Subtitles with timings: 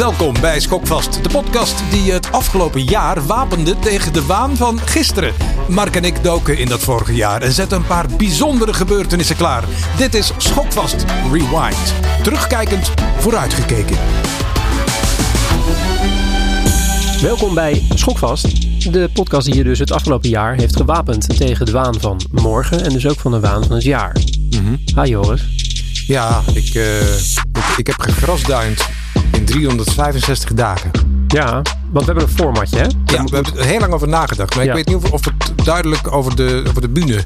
[0.00, 5.34] Welkom bij Schokvast, de podcast die het afgelopen jaar wapende tegen de waan van gisteren.
[5.68, 9.64] Mark en ik doken in dat vorige jaar en zetten een paar bijzondere gebeurtenissen klaar.
[9.96, 11.94] Dit is Schokvast Rewind.
[12.22, 13.96] Terugkijkend, vooruitgekeken.
[17.22, 18.46] Welkom bij Schokvast,
[18.92, 22.84] de podcast die je dus het afgelopen jaar heeft gewapend tegen de waan van morgen
[22.84, 24.16] en dus ook van de waan van het jaar.
[24.94, 25.42] Hi Joris.
[26.06, 27.14] Ja, ik, eh,
[27.52, 28.88] ik, ik heb gegrasduind
[29.40, 30.90] in 365 dagen.
[31.28, 31.52] Ja,
[31.90, 32.82] want we hebben een formatje hè?
[32.84, 34.54] Ja, we hebben er heel lang over nagedacht.
[34.54, 34.70] Maar Ja.
[34.70, 37.24] ik weet niet of, of het duidelijk over de, over de bühne.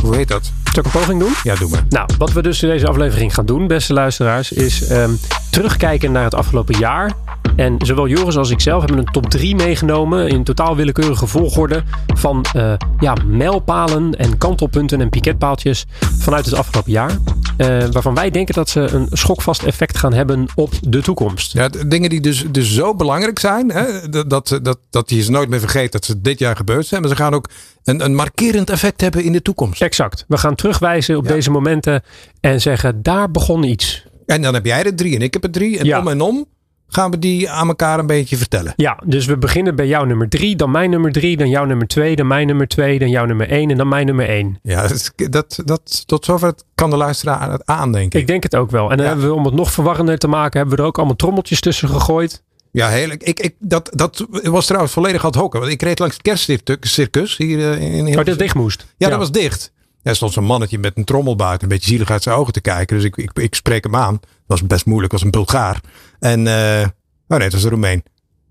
[0.00, 0.42] Hoe heet dat?
[0.72, 1.32] Zal ik een poging doen?
[1.42, 1.84] Ja, doe maar.
[1.88, 5.10] Nou, wat we dus in deze aflevering gaan doen, beste luisteraars, is ehm,
[5.50, 7.12] terugkijken naar het afgelopen jaar.
[7.56, 11.82] En zowel Joris als ik zelf hebben een top 3 meegenomen in totaal willekeurige volgorde
[12.14, 15.84] van eh, ja, mijlpalen en kantelpunten en piketpaaltjes
[16.18, 17.10] vanuit het afgelopen jaar.
[17.56, 21.52] Eh, waarvan wij denken dat ze een schokvast effect gaan hebben op de toekomst.
[21.52, 24.30] Ja, dingen die dus, dus zo belangrijk zijn, hè, dat,
[24.62, 27.00] dat, dat, je ze nooit meer vergeet dat ze dit jaar gebeurd zijn.
[27.00, 27.48] Maar ze gaan ook
[27.84, 29.82] een, een markerend effect hebben in de toekomst.
[29.82, 30.24] Exact.
[30.28, 31.32] We gaan terugwijzen op Ja.
[31.32, 32.02] deze momenten
[32.40, 34.04] en zeggen daar begon iets.
[34.26, 35.78] En dan heb jij er drie en ik heb er drie.
[35.78, 36.00] En Ja.
[36.00, 36.46] om en om
[36.94, 38.72] gaan we die aan elkaar een beetje vertellen.
[38.76, 41.86] Ja, dus we beginnen bij jouw nummer 3, dan mijn nummer 3, dan jouw nummer
[41.86, 44.58] 2, dan mijn nummer 2, dan jouw nummer 1 en dan mijn nummer 1.
[44.62, 48.26] Ja, dat, dat, dat, tot zover kan de luisteraar het aan, denk ik.
[48.26, 48.90] Denk het ook wel.
[48.90, 49.12] En dan Ja.
[49.12, 51.88] hebben we, om het nog verwarrender te maken, hebben we er ook allemaal trommeltjes tussen
[51.88, 52.42] gegooid.
[52.70, 53.10] Ja, heel.
[53.10, 55.52] Ik, ik, dat, dat was trouwens volledig ad hoc.
[55.52, 58.24] Want ik reed langs het kerstcircus hier eh, in Oh, Hilversum.
[58.24, 58.86] dat dicht moest.
[58.96, 59.72] Ja, dat was dicht.
[60.02, 62.60] Er stond zo'n mannetje met een trommel buiten, een beetje zielig uit zijn ogen te
[62.60, 62.96] kijken.
[62.96, 64.20] Dus ik, ik, ik spreek hem aan.
[64.20, 65.80] Dat was best moeilijk, was een Bulgaar.
[66.18, 66.86] En, eh
[67.28, 68.02] oh nee, het was een Roemeen.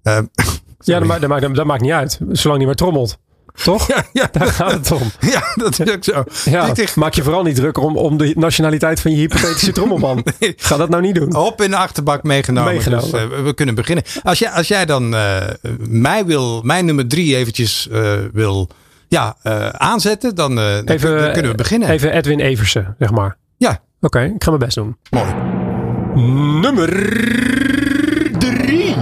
[0.03, 0.17] Eh,
[0.83, 2.19] Ja, dat, maakt, dat, maakt, dat maakt niet uit.
[2.31, 3.17] Zolang hij maar trommelt.
[3.63, 3.87] Toch?
[3.93, 5.11] ja, ja, Daar gaat het om.
[5.31, 6.23] ja, dat is ook zo.
[6.51, 9.71] Ja, Ik dacht, maak je vooral niet druk om, om de nationaliteit van je hypothetische
[9.71, 10.25] trommelman.
[10.55, 11.35] Ga dat nou niet doen.
[11.35, 12.73] Hop in de achterbak meegenomen.
[12.73, 13.11] Meegenomen.
[13.11, 14.03] Dus, eh, we kunnen beginnen.
[14.23, 15.09] Als jij, als jij dan
[15.79, 17.87] mij wil, mijn nummer drie eventjes
[18.33, 18.69] wil
[19.11, 21.89] ja, eh, aanzetten, dan, eh, dan kun- dan kunnen we beginnen.
[21.89, 23.37] Even Edwin Eversen, zeg maar.
[23.57, 24.97] Ja, Oké, ik ga mijn best doen.
[25.09, 25.29] mooi.
[26.61, 26.89] Nummer
[28.39, 28.95] 3.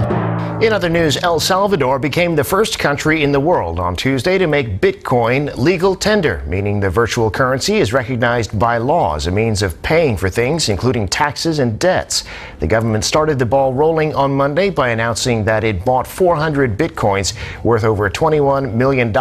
[0.60, 4.46] In other news, El Salvador became the first country in the world on Tuesday to
[4.46, 9.62] make Bitcoin legal tender, meaning the virtual currency is recognized by law as a means
[9.62, 12.24] of paying for things, including taxes and debts.
[12.58, 17.32] The government started the ball rolling on Monday by announcing that it bought 400 Bitcoins
[17.64, 19.16] worth over $21 million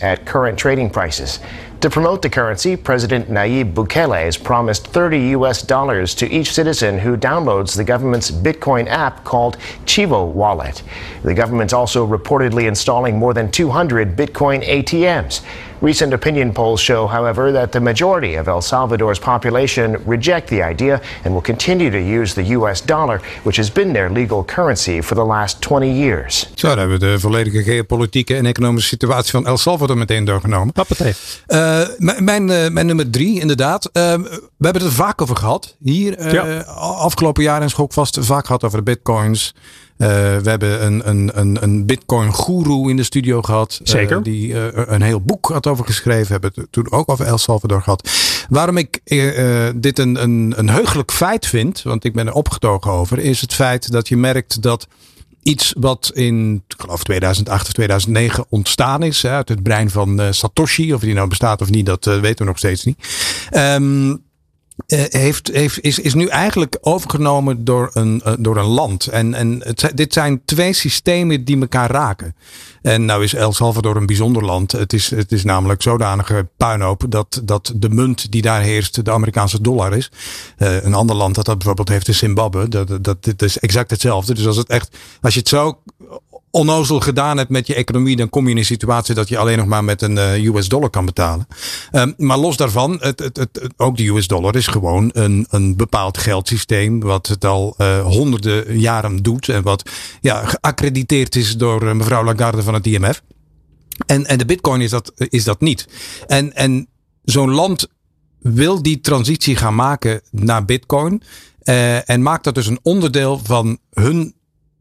[0.00, 1.40] at current trading prices.
[1.84, 6.98] To promote the currency, President Nayib Bukele has promised 30 US dollars to each citizen
[6.98, 10.82] who downloads the government's Bitcoin app called Chivo Wallet.
[11.24, 15.42] The government's also reportedly installing more than 200 Bitcoin ATMs.
[15.84, 21.00] Recent opinion polls show, however, that the majority of El Salvador's population reject the idea
[21.24, 25.16] and will continue to use the US dollar, which has been their legal currency for
[25.16, 26.50] the last 20 years.
[26.54, 30.70] Zo, dan hebben we de volledige geopolitieke en economische situatie van El Salvador meteen doorgenomen.
[30.74, 31.12] Hoppatee.
[31.46, 33.84] Eh, m- mijn, eh, mijn nummer drie, inderdaad.
[33.84, 35.76] Eh, we hebben het er vaak over gehad.
[35.82, 36.60] Hier, eh, Ja.
[36.98, 39.54] afgelopen jaar in Schokvast, vaak gehad over de bitcoins.
[39.96, 43.80] Eh, we hebben een, een, een, een bitcoin-goeroe in de studio gehad.
[43.82, 44.22] eh, Zeker.
[44.22, 46.26] die eh, een heel boek had over geschreven.
[46.26, 48.10] We hebben het toen ook over El Salvador gehad.
[48.48, 49.00] Waarom ik
[49.74, 53.54] dit een, een, een heugelijk feit vind, want ik ben er opgetogen over, is het
[53.54, 54.86] feit dat je merkt dat
[55.42, 59.22] iets wat in, ik geloof 2008 of 2009 ontstaan is.
[59.22, 60.94] Hè, uit het brein van Satoshi.
[60.94, 62.98] Of die nou bestaat of niet, dat weten we nog steeds niet.
[63.50, 64.16] Ehm, eh,
[64.86, 69.06] heeft, heeft, is, is nu eigenlijk overgenomen door een, eh, door een land.
[69.06, 69.62] En, en
[69.94, 72.36] dit zijn twee systemen die elkaar raken.
[72.82, 74.72] En nou is El Salvador een bijzonder land.
[74.72, 79.12] Het is, het is namelijk zodanige puinhoop dat, dat de munt die daar heerst de
[79.12, 80.10] Amerikaanse dollar is.
[80.56, 82.68] Eh, een ander land dat dat bijvoorbeeld heeft is Zimbabwe.
[82.68, 84.34] Dat, dat, is exact hetzelfde.
[84.34, 85.78] Dus als het echt, als je het zo
[86.54, 89.58] onnozel gedaan hebt met je economie, dan kom je in een situatie dat je alleen
[89.58, 91.46] nog maar met een eh, US dollar kan betalen.
[91.90, 95.76] Ehm, maar los daarvan, het, het, het, ook de US dollar is gewoon een, een
[95.76, 99.90] bepaald geldsysteem wat het al eh, honderden jaren doet en wat
[100.20, 103.22] ja, geaccrediteerd is door eh, mevrouw Lagarde van het IMF.
[104.06, 105.88] En, en de bitcoin is dat, is dat niet.
[106.26, 106.88] En, en
[107.24, 107.88] zo'n land
[108.38, 111.22] wil die transitie gaan maken naar bitcoin.
[112.04, 114.34] en maakt dat dus een onderdeel van hun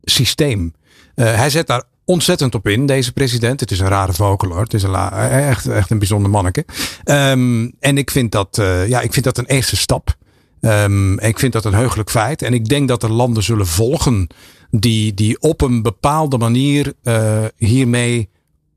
[0.04, 0.74] systeem.
[1.16, 3.60] Eh, hij zet daar ontzettend op in, deze president.
[3.60, 4.62] Het is een rare vogel hoor.
[4.62, 6.66] Het is een la- echt, echt een bijzonder manneke.
[7.04, 10.16] Ehm, en ik vind, dat, eh, ja, ik vind dat een eerste stap.
[10.62, 12.42] Ehm, ik vind dat een heugelijk feit.
[12.42, 14.28] En ik denk dat er landen zullen volgen
[14.72, 18.30] die, die op een bepaalde manier eh, hiermee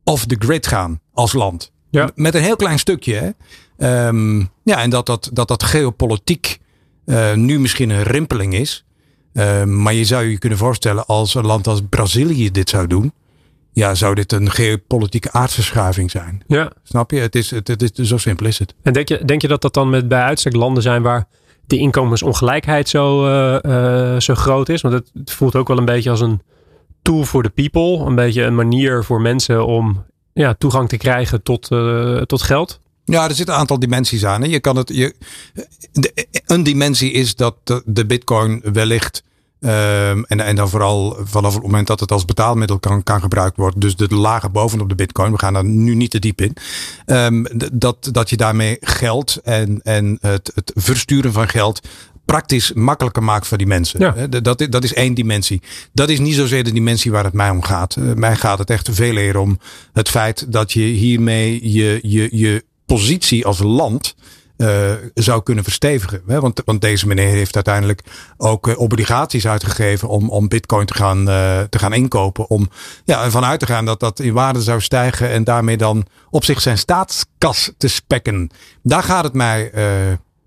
[0.05, 1.73] off the grid gaan als land.
[1.91, 2.11] Ja.
[2.15, 3.15] Met een heel klein stukje.
[3.15, 3.31] Hè?
[4.09, 6.59] Ehm, ja, en dat dat, dat, dat geopolitiek
[7.05, 8.85] eh, nu misschien een rimpeling is.
[9.65, 13.12] Maar je zou je kunnen voorstellen als een land als Brazilië dit zou doen
[13.77, 16.43] ja, zou dit een geopolitieke aardverschuiving zijn.
[16.47, 16.73] Ja.
[16.83, 17.19] Snap je?
[17.19, 18.75] Het is, het, het is, zo simpel is het.
[18.83, 21.29] En denk je, denk je dat dat dan met bij uitstek landen zijn waar
[21.67, 24.81] de inkomensongelijkheid zo, uh, uh, zo groot is?
[24.81, 26.43] Want het, het, voelt ook wel een beetje als een
[27.03, 27.99] tool voor de people.
[27.99, 32.81] Een beetje een manier voor mensen om ja, toegang te krijgen tot, uh, tot geld.
[33.06, 34.43] Ja, er zitten een aantal dimensies aan.
[34.43, 34.49] Hè.
[34.49, 35.14] Je kan het, je,
[35.93, 39.25] de, een dimensie is dat de, de bitcoin wellicht
[39.61, 43.56] Um, en, en dan vooral vanaf het moment dat het als betaalmiddel kan, kan gebruikt
[43.56, 43.81] worden.
[43.81, 45.32] Dus de lagen bovenop de bitcoin.
[45.32, 46.56] We gaan daar nu niet te diep in.
[47.06, 51.81] Um, dat, dat je daarmee geld en, en het, het versturen van geld
[52.25, 54.00] praktisch makkelijker maakt voor die mensen.
[54.00, 54.26] Ja.
[54.26, 55.62] Dat, dat is één dimensie.
[55.93, 57.97] Dat is niet zozeer de dimensie waar het mij om gaat.
[57.97, 59.59] Uh, mij gaat het echt veel eer om
[59.93, 64.15] het feit dat je hiermee je, je, je positie als land
[64.56, 66.23] uh, zou kunnen verstevigen.
[66.27, 66.41] Hè?
[66.41, 68.03] Want, want deze meneer heeft uiteindelijk
[68.37, 72.50] ook uh, obligaties uitgegeven om, om bitcoin te gaan, uh, te gaan inkopen.
[72.50, 72.69] Om
[73.05, 76.61] ja, ervan te gaan dat dat in waarde zou stijgen en daarmee dan op zich
[76.61, 78.50] zijn staatskas te spekken.
[78.83, 79.71] Daar gaat het mij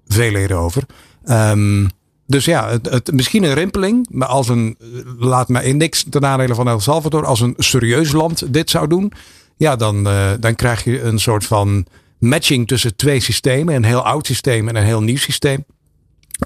[0.08, 0.84] veel eerder over.
[1.26, 1.90] Um,
[2.28, 4.78] dus ja, het, het, misschien een rimpeling, maar als een,
[5.18, 9.12] laat mij niks ten nadele van El Salvador, als een serieus land dit zou doen,
[9.58, 10.04] ja, dan,
[10.40, 11.86] dan krijg je een soort van
[12.20, 13.76] matching tussen twee systemen.
[13.76, 15.66] Een heel oud systeem en een heel nieuw systeem.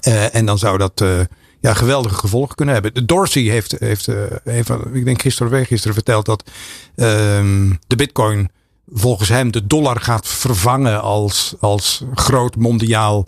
[0.08, 1.20] Uh, en dan zou dat uh,
[1.60, 2.94] ja, geweldige gevolgen kunnen hebben.
[2.94, 6.50] De Dorsey heeft, heeft, uh, heeft ik denk gisteren of gisteren verteld dat
[6.96, 8.50] ehm, de bitcoin
[8.92, 13.26] volgens hem de dollar gaat vervangen als, als groot mondiaal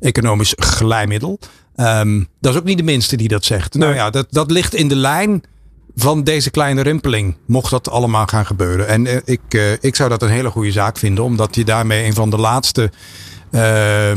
[0.00, 1.38] economisch glijmiddel.
[1.76, 3.74] Um, dat is ook niet de minste die dat zegt.
[3.74, 5.42] Nou ja, dat, dat ligt in de lijn
[5.96, 8.88] van deze kleine rimpeling, mocht dat allemaal gaan gebeuren.
[8.88, 12.06] En uh, ik, uh, ik zou dat een hele goede zaak vinden, omdat je daarmee
[12.06, 12.90] een van de laatste
[13.50, 14.12] uh,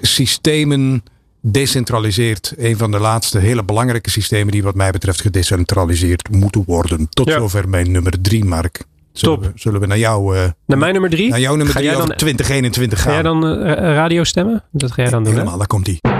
[0.00, 1.02] systemen
[1.40, 2.54] decentraliseert.
[2.56, 7.08] Een van de laatste hele belangrijke systemen die wat mij betreft gedecentraliseerd moeten worden.
[7.08, 7.38] Tot ja.
[7.38, 8.84] zover mijn nummer drie, Mark.
[9.12, 9.44] Zullen Top.
[9.44, 10.36] We, zullen we naar jou...
[10.36, 11.30] Uh, naar mijn nummer drie?
[11.30, 13.08] Naar jouw nummer ga drie dan, 2021 gaan.
[13.08, 13.62] Ga jij dan
[13.94, 14.64] radio stemmen?
[14.72, 16.19] Dat ga jij dan doen, Helemaal, daar komt hij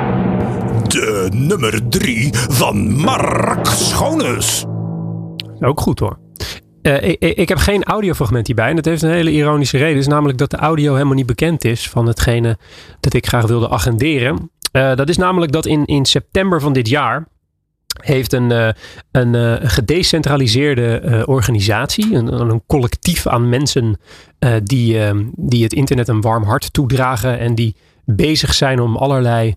[1.00, 4.64] de nummer 3 van Mark Schoones.
[5.61, 6.19] Ook goed hoor.
[6.82, 8.69] Uh, ik, ik, heb geen audiofragment hierbij.
[8.69, 9.99] En dat heeft een hele ironische reden.
[9.99, 12.58] is namelijk dat de audio helemaal niet bekend is van hetgene
[13.00, 14.50] dat ik graag wilde agenderen.
[14.73, 17.26] Uh, dat is namelijk dat in, in september van dit jaar
[18.03, 18.75] heeft een,
[19.11, 24.00] een gedecentraliseerde organisatie, een, een, collectief aan mensen
[24.62, 24.99] die,
[25.37, 29.56] die het internet een warm hart toedragen en die bezig zijn om allerlei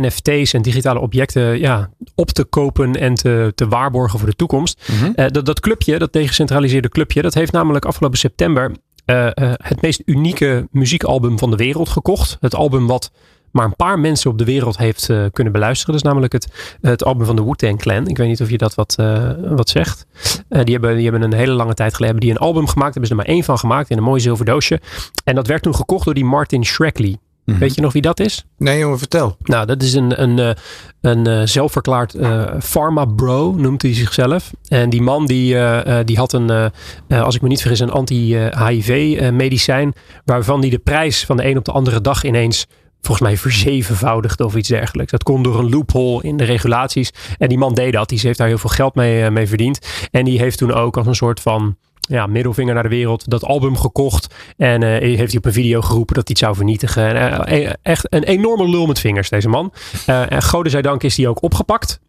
[0.00, 4.88] NFT's en digitale objecten ja, op te kopen en te, te waarborgen voor de toekomst.
[4.92, 5.12] Mm -hmm.
[5.16, 8.72] uh, dat, dat clubje, dat decentraliseerde clubje, dat heeft namelijk afgelopen september
[9.06, 12.36] uh, uh, het meest unieke muziekalbum van de wereld gekocht.
[12.40, 13.10] Het album wat
[13.50, 15.92] maar een paar mensen op de wereld heeft uh, kunnen beluisteren.
[15.94, 18.08] Dat is namelijk het, het album van de Wu-Tang Clan.
[18.08, 18.96] Ik weet niet of je dat wat,
[19.40, 20.06] wat zegt.
[20.48, 22.94] Die, hebben, die hebben een hele lange tijd geleden die een album gemaakt.
[22.94, 24.80] Daar hebben ze er maar één van gemaakt in een mooi zilver doosje.
[25.24, 27.18] En dat werd toen gekocht door die Martin Shrekley.
[27.44, 27.62] Mm -hmm.
[27.62, 28.44] Weet je nog wie dat is?
[28.58, 29.36] Nee, jongen, vertel.
[29.42, 30.56] Nou, dat is een, een,
[31.00, 34.50] een, een zelfverklaard uh, pharma bro, noemt hij zichzelf.
[34.68, 36.70] En die man die, uh, die had een,
[37.08, 39.92] uh, als ik me niet vergis, een anti-HIV-medicijn.
[40.24, 42.66] waarvan hij de prijs van de een op de andere dag ineens
[43.00, 45.12] volgens mij verzevenvoudigde of iets dergelijks.
[45.12, 47.10] Dat kon door een loophole in de regulaties.
[47.38, 48.08] En die man deed dat.
[48.08, 49.78] Die heeft daar heel veel geld mee, mee verdiend.
[50.10, 51.76] En die heeft toen ook als een soort van
[52.08, 54.34] ja, middelvinger naar de wereld, dat album gekocht.
[54.56, 57.14] En uh, heeft hij op een video geroepen dat hij het zou vernietigen.
[57.14, 59.72] En, uh, echt een enorme lul met vingers, deze man.
[60.06, 62.00] Uh, en godzijdank is hij ook opgepakt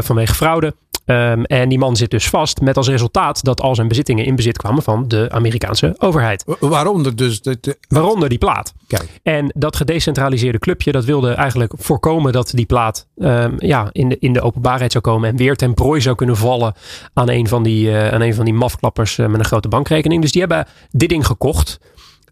[0.00, 0.74] vanwege fraude.
[1.06, 4.36] Um, en die man zit dus vast met als resultaat dat al zijn bezittingen in
[4.36, 6.44] bezit kwamen van de Amerikaanse overheid.
[6.60, 7.42] Waaronder dus?
[7.42, 7.78] De, de...
[7.88, 8.72] Waaronder die plaat.
[8.86, 9.20] Kijk.
[9.22, 14.16] En dat gedecentraliseerde clubje dat wilde eigenlijk voorkomen dat die plaat um, ja, in, de,
[14.18, 16.74] in de openbaarheid zou komen en weer ten prooi zou kunnen vallen
[17.14, 20.22] aan een van die, uh, aan een van die mafklappers uh, met een grote bankrekening.
[20.22, 21.80] Dus die hebben dit ding gekocht.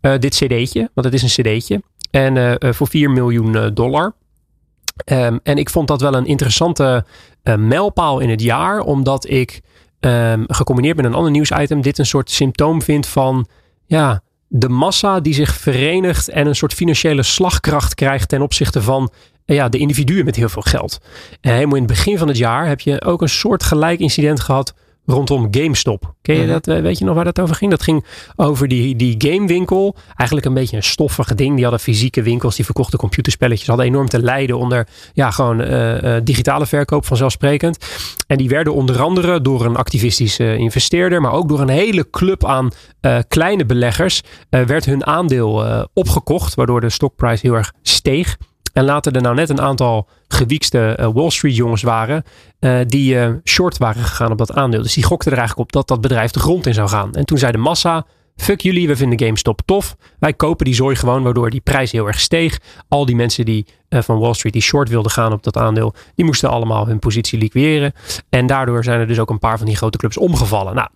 [0.03, 1.83] Uh, dit cd'tje, want het is een cd'tje.
[2.11, 4.15] En voor 4 miljoen dollar.
[5.05, 7.05] Um, en ik vond dat wel een interessante
[7.45, 9.61] uh, mijlpaal in het jaar, omdat ik
[10.01, 13.47] um, gecombineerd met een ander nieuwsitem dit een soort symptoom vind van
[13.87, 19.11] ja, de massa die zich verenigt en een soort financiële slagkracht krijgt ten opzichte van
[19.45, 20.99] ja, de individuen met heel veel geld.
[21.41, 24.41] En helemaal in het begin van het jaar heb je ook een soort gelijk incident
[24.41, 24.75] gehad
[25.11, 26.15] rondom GameStop.
[26.23, 26.67] Ken je dat?
[26.67, 27.71] Weet je nog waar dat over ging?
[27.71, 28.05] Dat ging
[28.37, 29.97] over die, die gamewinkel.
[30.17, 31.55] Eigenlijk een beetje een stoffige ding.
[31.55, 33.69] Die hadden fysieke winkels, die verkochten computerspelletjes.
[33.69, 37.79] Hadden enorm te lijden onder ja, gewoon uh, uh, digitale verkoop vanzelfsprekend.
[38.27, 42.45] En die werden onder andere door een activistische investeerder, maar ook door een hele club
[42.45, 48.37] aan uh, kleine beleggers, werd hun aandeel opgekocht, waardoor de stockprijs heel erg steeg.
[48.73, 52.25] En later er nou net een aantal gewiekste uh, Wall Street jongens waren.
[52.61, 54.83] Uh, die uh, short waren gegaan op dat aandeel.
[54.83, 57.13] Dus die gokten er eigenlijk op dat dat bedrijf de grond in zou gaan.
[57.13, 58.07] En toen zei de massa.
[58.37, 59.97] Fuck jullie, we vinden GameStop tof.
[60.19, 62.59] Wij kopen die zooi gewoon, waardoor die prijs heel erg steeg.
[62.89, 66.25] Al die mensen die van Wall Street die short wilden gaan op dat aandeel, die
[66.25, 67.93] moesten allemaal hun positie liquideren.
[68.29, 70.75] En daardoor zijn er dus ook een paar van die grote clubs omgevallen.
[70.75, 70.89] Nou,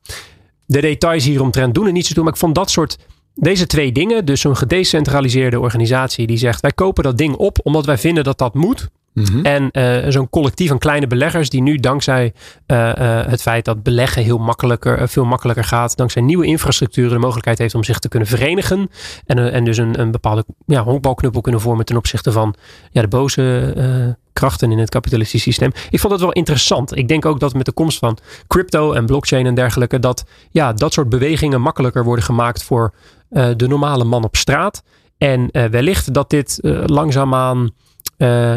[0.66, 2.99] de details hieromtrent doen er niet zo toe, maar ik vond dat soort
[3.35, 7.87] deze twee dingen, dus zo'n gedecentraliseerde organisatie die zegt wij kopen dat ding op omdat
[7.87, 8.88] wij vinden dat dat moet.
[9.14, 9.45] Mhm.
[9.45, 12.33] En uh, zo'n collectief van kleine beleggers die nu dankzij
[12.67, 12.93] uh, uh,
[13.26, 17.75] het feit dat beleggen heel makkelijker, veel makkelijker gaat, dankzij nieuwe infrastructuur de mogelijkheid heeft
[17.75, 18.91] om zich te kunnen verenigen.
[19.26, 22.55] En, en dus een, een bepaalde ja, honkbalknuppel kunnen vormen ten opzichte van
[22.91, 25.73] ja, de boze krachten in het kapitalistische systeem.
[25.91, 26.97] Ik vond dat wel interessant.
[26.97, 30.73] Ik denk ook dat met de komst van crypto en blockchain en dergelijke, dat ja,
[30.73, 32.95] dat soort bewegingen makkelijker worden gemaakt voor
[33.31, 34.83] uh, de normale man op straat.
[35.19, 37.71] En uh, wellicht dat dit uh, langzaamaan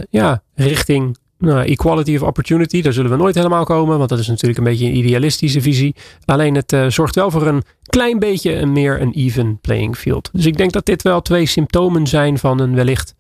[0.10, 4.28] ja, richting nou, equality of opportunity, daar zullen we nooit helemaal komen, want dat is
[4.28, 5.96] natuurlijk een beetje een idealistische visie.
[6.26, 10.30] Alleen het zorgt wel voor een klein beetje een meer een even playing field.
[10.34, 13.16] Dus ik denk dat dit wel twee symptomen zijn van een wellicht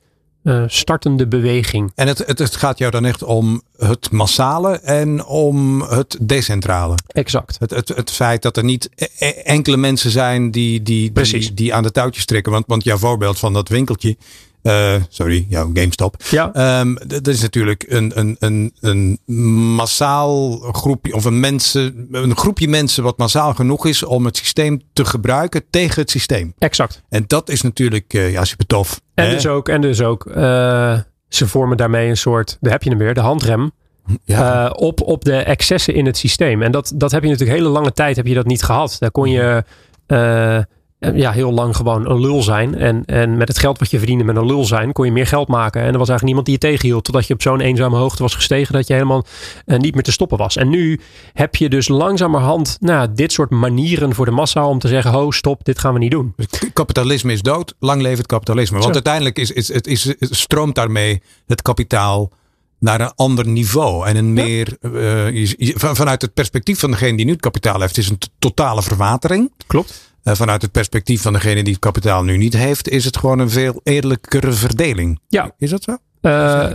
[0.47, 1.91] uh, startende beweging.
[1.95, 6.95] En het, het, het, gaat jou dan echt om het massale en om het decentrale.
[7.07, 7.55] Exact.
[7.59, 11.53] Het, het, het feit dat er niet e-, e-, enkele mensen zijn die, die, die,
[11.53, 12.51] die, aan de touwtjes trekken.
[12.51, 14.17] Want, want jouw voorbeeld van dat winkeltje.
[14.63, 16.15] Uh, sorry, jouw GameStop.
[16.29, 16.79] Ja.
[16.79, 19.19] Um, dat is natuurlijk een, een, een, een
[19.75, 24.81] massaal groepje, of een, mensen, een groepje mensen wat massaal genoeg is om het systeem
[24.93, 26.53] te gebruiken tegen het systeem.
[26.57, 27.01] Exact.
[27.09, 29.01] En dat is natuurlijk uh, ja, super tof.
[29.25, 32.89] En dus ook, en dus ook uh, ze vormen daarmee een soort, daar heb je
[32.89, 33.71] hem weer, de handrem.
[34.23, 34.65] Ja.
[34.65, 36.61] Uh, op, op de excessen in het systeem.
[36.61, 38.95] En dat, dat heb je natuurlijk hele lange tijd heb je dat niet gehad.
[38.99, 39.63] Daar kon je
[40.07, 40.59] uh,
[40.99, 42.75] ja, heel lang gewoon een lul zijn.
[42.75, 45.27] En, en met het geld wat je verdiende met een lul zijn, kon je meer
[45.27, 45.81] geld maken.
[45.81, 47.03] En er was eigenlijk niemand die je tegenhield.
[47.03, 49.25] Totdat je op zo'n eenzame hoogte was gestegen dat je helemaal
[49.65, 50.55] uh, niet meer te stoppen was.
[50.55, 50.99] En nu
[51.33, 55.31] heb je dus langzamerhand nou, dit soort manieren voor de massa om te zeggen: ho,
[55.31, 56.35] stop, dit gaan we niet doen.
[56.73, 58.77] Kapitalisme is dood, lang leeft het kapitalisme.
[58.77, 58.93] Want Zo.
[58.93, 62.31] uiteindelijk is, is, het is, stroomt daarmee het kapitaal
[62.79, 64.07] naar een ander niveau.
[64.07, 64.91] En een meer, uh,
[65.29, 68.19] je, je, van, vanuit het perspectief van degene die nu het kapitaal heeft, is een
[68.39, 69.51] totale verwatering.
[69.67, 70.15] Klopt.
[70.27, 73.39] Uh, vanuit het perspectief van degene die het kapitaal nu niet heeft, is het gewoon
[73.39, 75.19] een veel eerlijkere verdeling.
[75.27, 75.51] Ja.
[75.57, 75.97] Is dat zo?
[76.21, 76.69] Uh?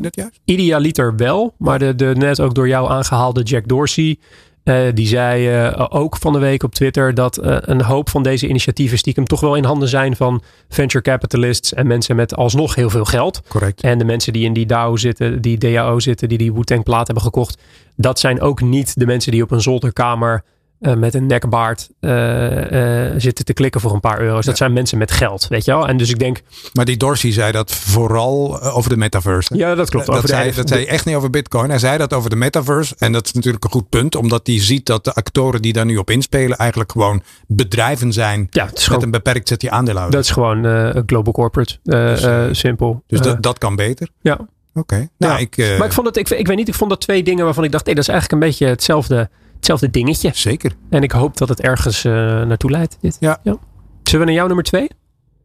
[0.44, 4.18] Idealiter wel, maar de, de net ook door jou aangehaalde Jack Dorsey.
[4.64, 8.48] Uh, die zei uh, ook van de week op Twitter dat een hoop van deze
[8.48, 12.90] initiatieven stiekem toch wel in handen zijn van venture capitalists en mensen met alsnog heel
[12.90, 13.42] veel geld.
[13.48, 13.82] Correct.
[13.82, 17.06] En de mensen die in die DAO zitten, die DAO zitten, die die Wu-Tang plaat
[17.06, 17.62] hebben gekocht,
[17.96, 20.44] dat zijn ook niet de mensen die op een zolderkamer
[20.82, 24.44] uh, met een nekbaard uh, uh, zitten te klikken voor een paar euro's.
[24.44, 24.54] Dat ja.
[24.54, 25.88] zijn mensen met geld, weet je wel.
[25.88, 26.40] En dus ik denk...
[26.72, 29.52] Maar die Dorsey zei dat vooral over de metaverse.
[29.52, 29.58] Hè?
[29.58, 30.06] Ja, dat klopt.
[30.06, 31.70] Dat, zei, de, dat zei echt niet over bitcoin.
[31.70, 32.94] Hij zei dat over de metaverse.
[32.98, 34.16] En dat is natuurlijk een goed punt.
[34.16, 36.56] Omdat hij ziet dat de actoren die daar nu op inspelen...
[36.56, 40.16] eigenlijk gewoon bedrijven zijn ja, met gewoon, een beperkt setje aandeelhouders.
[40.16, 41.78] Dat is gewoon een global corporate.
[41.82, 43.02] dus, simpel.
[43.06, 44.08] Dus dat, dat kan beter?
[44.20, 44.32] Ja.
[44.32, 44.48] Oké.
[44.74, 45.08] Okay.
[45.18, 45.38] Nou, ja.
[45.38, 47.64] ik, maar ik vond het, ik, ik weet niet, ik vond dat twee dingen waarvan
[47.64, 49.30] ik dacht, hey, dat is eigenlijk een beetje hetzelfde,
[49.62, 50.30] hetzelfde dingetje.
[50.34, 50.72] Zeker.
[50.90, 52.98] En ik hoop dat het ergens uh, naartoe leidt.
[53.00, 53.16] Dit.
[53.20, 53.38] Ja.
[53.42, 53.56] ja.
[54.02, 54.90] Zullen we naar jouw nummer twee?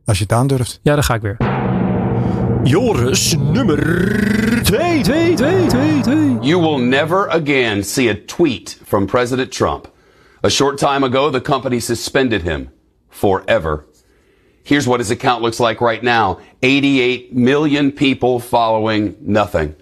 [0.05, 0.79] Als je het aandurft.
[0.83, 1.38] Ja, dan ga ik weer.
[2.63, 6.38] Joris, nummer 2, 2, 2, 2, 2.
[6.41, 9.88] You will never again see a tweet from President Trump.
[10.43, 12.69] A short time ago, the company suspended him
[13.09, 13.86] forever.
[14.63, 19.75] Here's what his account looks like right now 88 million people following nothing.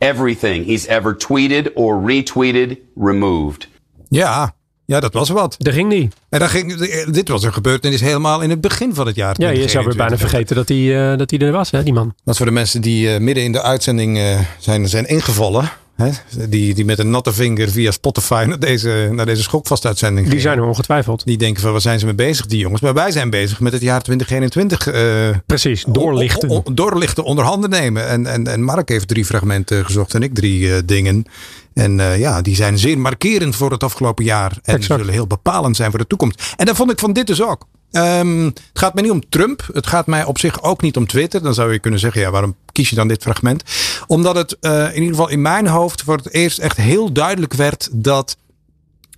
[0.00, 3.66] Everything he's ever tweeted or retweeted removed.
[4.12, 4.54] Ja,
[4.86, 5.54] ja, dat was wat.
[5.58, 6.08] Daar ging die.
[6.28, 6.76] En dan ging,
[7.10, 9.34] dit was een gebeurtenis helemaal in het begin van het jaar.
[9.38, 11.92] Ja, je zou weer bijna vergeten dat hij, uh, dat hij er was, hè, die
[11.92, 12.14] man.
[12.24, 15.70] Dat voor de mensen die uh, midden in de uitzending uh, zijn, zijn ingevallen.
[15.96, 16.10] Hè,
[16.48, 20.58] die, die met een natte vinger via Spotify naar deze, naar deze schokvastuitzending Die zijn
[20.58, 21.24] er ongetwijfeld.
[21.24, 22.80] Die denken van waar zijn ze mee bezig, die jongens.
[22.80, 25.42] Maar wij zijn bezig met het jaar 2021.
[25.46, 26.62] Precies, doorlichten.
[26.74, 28.08] Doorlichten, onder handen nemen.
[28.08, 31.26] En, en, en Mark heeft drie fragmenten gezocht en ik drie dingen.
[31.74, 34.52] En uh, ja, die zijn zeer markerend voor het afgelopen jaar.
[34.62, 35.00] En exact.
[35.00, 36.54] zullen heel bepalend zijn voor de toekomst.
[36.56, 37.66] En dat vond ik van dit dus ook.
[37.92, 39.68] Um, het gaat mij niet om Trump.
[39.72, 41.42] Het gaat mij op zich ook niet om Twitter.
[41.42, 43.62] Dan zou je kunnen zeggen, ja, waarom kies je dan dit fragment?
[44.06, 47.54] Omdat het uh, in ieder geval in mijn hoofd voor het eerst echt heel duidelijk
[47.54, 48.36] werd dat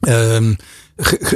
[0.00, 0.56] um,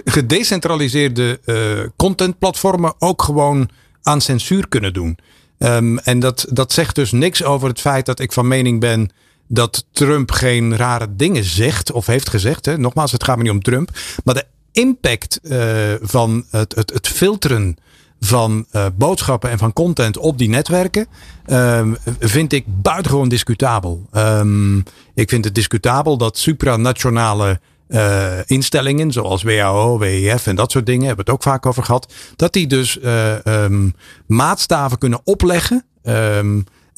[0.05, 3.69] gedecentraliseerde uh, contentplatformen ook gewoon
[4.03, 5.19] aan censuur kunnen doen.
[5.59, 9.11] Um, en dat, dat zegt dus niks over het feit dat ik van mening ben
[9.49, 12.67] dat Trump geen rare dingen zegt of heeft gezegd.
[12.67, 12.79] Hè.
[12.79, 13.91] Nogmaals, het gaat me niet om Trump.
[14.25, 15.61] Maar de impact uh,
[16.01, 17.77] van het, het, het filteren
[18.21, 21.07] van uh, boodschappen en van content op die netwerken,
[21.47, 24.09] um, vind ik buitengewoon discutabel.
[24.13, 24.83] Um,
[25.15, 31.07] ik vind het discutabel dat supranationale uh, instellingen, zoals WHO, WEF en dat soort dingen,
[31.07, 32.99] hebben we het ook vaak over gehad, dat die dus
[33.45, 33.95] um,
[34.27, 35.85] maatstaven kunnen opleggen.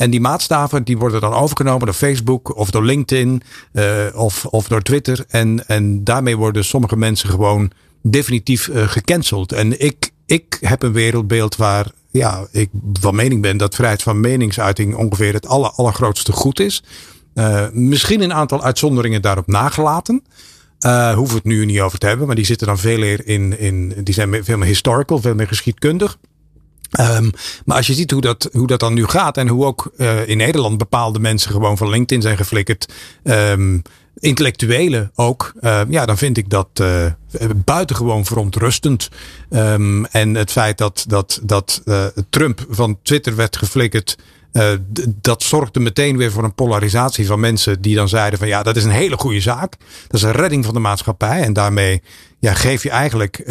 [0.00, 3.42] En die maatstaven die worden dan overgenomen door Facebook of door LinkedIn
[3.72, 5.24] uh, of, of door Twitter.
[5.28, 7.70] En, en daarmee worden sommige mensen gewoon
[8.02, 9.52] definitief uh, gecanceld.
[9.52, 12.68] En ik, ik heb een wereldbeeld waar ja, ik
[13.00, 16.82] van mening ben dat vrijheid van meningsuiting ongeveer het aller, allergrootste goed is.
[17.34, 20.22] Uh, misschien een aantal uitzonderingen daarop nagelaten.
[20.86, 23.26] Uh, hoeven we het nu niet over te hebben, maar die zitten dan veel meer
[23.26, 26.18] in, in die zijn veel meer historical, veel meer geschiedkundig.
[26.98, 27.30] Um,
[27.64, 30.28] maar als je ziet hoe dat, hoe dat dan nu gaat en hoe ook uh,
[30.28, 32.92] in Nederland bepaalde mensen gewoon van LinkedIn zijn geflikkerd,
[33.24, 33.82] um,
[34.18, 37.06] intellectuelen ook, uh, ja, dan vind ik dat uh,
[37.64, 39.08] buitengewoon verontrustend.
[40.10, 41.82] En het feit dat, dat, dat
[42.30, 44.18] Trump van Twitter werd geflikkerd.
[45.06, 48.76] Dat zorgde meteen weer voor een polarisatie van mensen die dan zeiden van ja, dat
[48.76, 49.76] is een hele goede zaak.
[50.08, 51.42] Dat is een redding van de maatschappij.
[51.42, 52.02] En daarmee
[52.38, 53.42] ja, geef je eigenlijk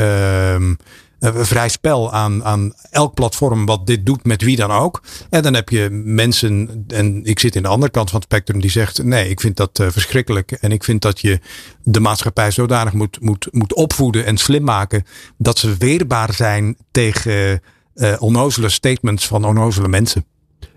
[1.19, 5.01] vrij spel aan, aan elk platform wat dit doet met wie dan ook.
[5.29, 8.61] En dan heb je mensen, en ik zit in de andere kant van het spectrum,
[8.61, 10.51] die zegt nee, ik vind dat uh, verschrikkelijk.
[10.51, 11.39] En ik vind dat je
[11.83, 15.03] de maatschappij zodanig moet, moet, moet opvoeden en slim maken
[15.37, 17.61] dat ze weerbaar zijn tegen
[17.95, 20.25] uh, onnozele statements van onnozele mensen.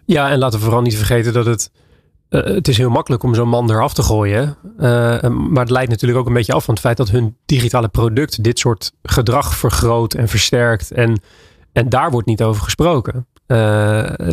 [0.04, 1.70] Ja, en laten we vooral niet vergeten dat het.
[2.32, 4.56] Uh, het is heel makkelijk om zo'n man eraf te gooien.
[4.78, 4.80] Uh,
[5.28, 8.44] maar het leidt natuurlijk ook een beetje af van het feit dat hun digitale product
[8.44, 10.92] dit soort gedrag vergroot en versterkt.
[10.92, 11.20] En,
[11.72, 13.26] en daar wordt niet over gesproken.
[13.46, 13.58] Uh,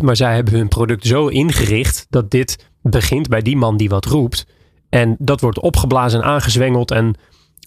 [0.00, 4.04] maar zij hebben hun product zo ingericht dat dit begint bij die man die wat
[4.04, 4.46] roept.
[4.88, 6.90] En dat wordt opgeblazen en aangezwengeld.
[6.90, 7.14] En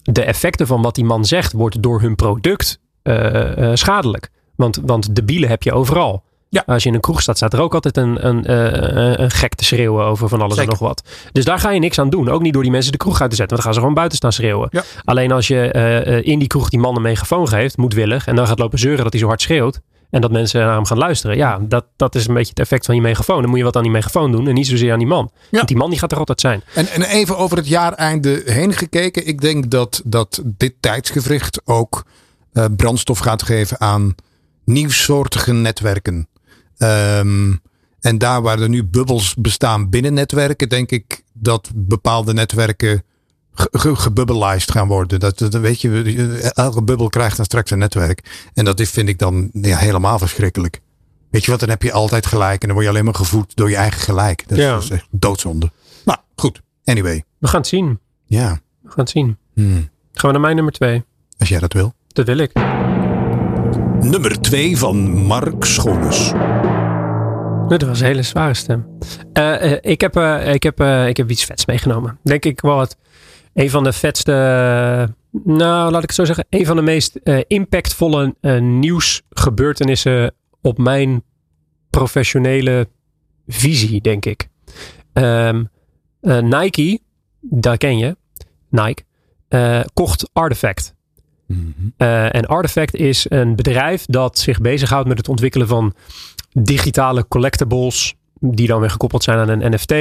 [0.02, 2.80] de effecten van wat die man zegt, wordt door hun product
[3.72, 4.30] schadelijk.
[4.56, 6.24] Want, want de bielen heb je overal.
[6.54, 6.62] Ja.
[6.66, 9.54] Als je in een kroeg staat, staat er ook altijd een, een, een, een gek
[9.54, 10.72] te schreeuwen over van alles Zeker.
[10.72, 11.02] en nog wat.
[11.32, 12.28] Dus daar ga je niks aan doen.
[12.28, 13.56] Ook niet door die mensen de kroeg uit te zetten.
[13.56, 14.68] Want dan gaan ze gewoon buiten staan schreeuwen.
[14.70, 14.82] Ja.
[15.04, 18.26] Alleen als je uh, in die kroeg die man een megafoon geeft, moedwillig.
[18.26, 19.80] En dan gaat lopen zeuren dat hij zo hard schreeuwt.
[20.10, 21.36] En dat mensen naar hem gaan luisteren.
[21.36, 23.40] Ja, dat, dat is een beetje het effect van je megafoon.
[23.40, 25.30] Dan moet je wat aan die megafoon doen en niet zozeer aan die man.
[25.32, 25.48] Ja.
[25.50, 26.62] Want die man die gaat er altijd zijn.
[26.74, 29.26] En, en even over het jaareinde heen gekeken.
[29.26, 32.04] Ik denk dat, dat dit tijdsgevricht ook
[32.52, 34.14] uh, brandstof gaat geven aan
[34.64, 36.28] nieuwsoortige netwerken.
[36.78, 37.60] Um,
[38.00, 43.02] en daar waar er nu bubbels bestaan binnen netwerken, denk ik dat bepaalde netwerken
[43.54, 45.20] ge gebubbelized gaan worden.
[45.20, 48.48] Dat, dat, weet je, elke bubbel krijgt dan straks een netwerk.
[48.54, 50.80] En dat is, vind ik dan ja, helemaal verschrikkelijk.
[51.30, 53.56] Weet je wat, dan heb je altijd gelijk en dan word je alleen maar gevoed
[53.56, 54.48] door je eigen gelijk.
[54.48, 54.76] Dat, ja.
[54.76, 55.70] is echt doodzonde.
[56.04, 56.62] Nou, goed.
[56.84, 57.24] Anyway.
[57.38, 58.00] We gaan het zien.
[58.24, 58.60] Ja.
[58.82, 59.36] We gaan het zien.
[59.54, 59.90] Hmm.
[60.12, 61.04] Gaan we naar mijn nummer twee?
[61.38, 61.94] Als jij dat wil.
[62.08, 62.73] Dat wil ik.
[64.04, 66.32] Nummer 2 van Mark Schoones.
[67.68, 68.86] Dat was een hele zware stem.
[69.38, 72.18] Uh, uh, ik, heb, uh, ik, heb, ik heb iets vets meegenomen.
[72.22, 72.96] Denk ik wel wat.
[73.54, 74.32] Een van de vetste.
[75.44, 76.46] Nou, laat ik het zo zeggen.
[76.50, 81.22] Een van de meest impactvolle nieuwsgebeurtenissen op mijn
[81.90, 82.88] professionele
[83.46, 84.48] visie, denk ik.
[85.12, 85.68] Um,
[86.20, 87.00] Nike,
[87.40, 88.16] daar ken je.
[88.68, 89.02] Nike.
[89.94, 90.94] kocht Artifact.
[91.98, 95.94] Uh, en Artifact is een bedrijf dat zich bezighoudt met het ontwikkelen van
[96.52, 99.92] digitale collectibles, die dan weer gekoppeld zijn aan een NFT.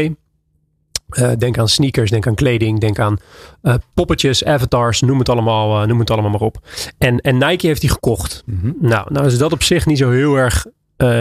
[1.19, 3.17] Uh, denk aan sneakers, denk aan kleding, denk aan
[3.63, 6.57] uh, poppetjes, avatars, noem het allemaal, uh, noem het allemaal maar op.
[6.97, 8.43] En, en Nike heeft die gekocht.
[8.45, 8.75] Mm-hmm.
[8.79, 10.65] Nou, nou is dat op zich niet zo heel erg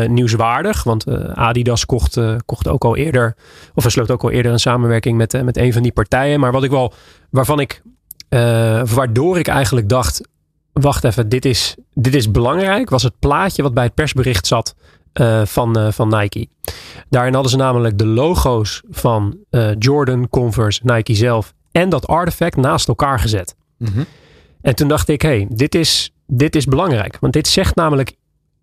[0.07, 3.37] nieuwswaardig, want Adidas kocht, kocht ook al eerder,
[3.75, 6.41] of sloot ook al eerder een samenwerking met, met een van die partijen.
[6.41, 6.93] Maar wat ik wel,
[7.31, 7.83] waarvan ik
[8.33, 10.29] uh, waardoor ik eigenlijk dacht:
[10.73, 12.91] wacht even, dit is, dit is belangrijk.
[12.91, 14.75] Was het plaatje wat bij het persbericht zat
[15.21, 16.49] uh, van, uh, van Nike.
[17.09, 19.37] Daarin hadden ze namelijk de logo's van
[19.79, 23.55] Jordan, Converse, Nike zelf en dat artefact naast elkaar gezet.
[23.79, 24.07] Mm-hmm.
[24.63, 27.19] En toen dacht ik: hey, dit is, dit is belangrijk.
[27.21, 28.13] Want dit zegt namelijk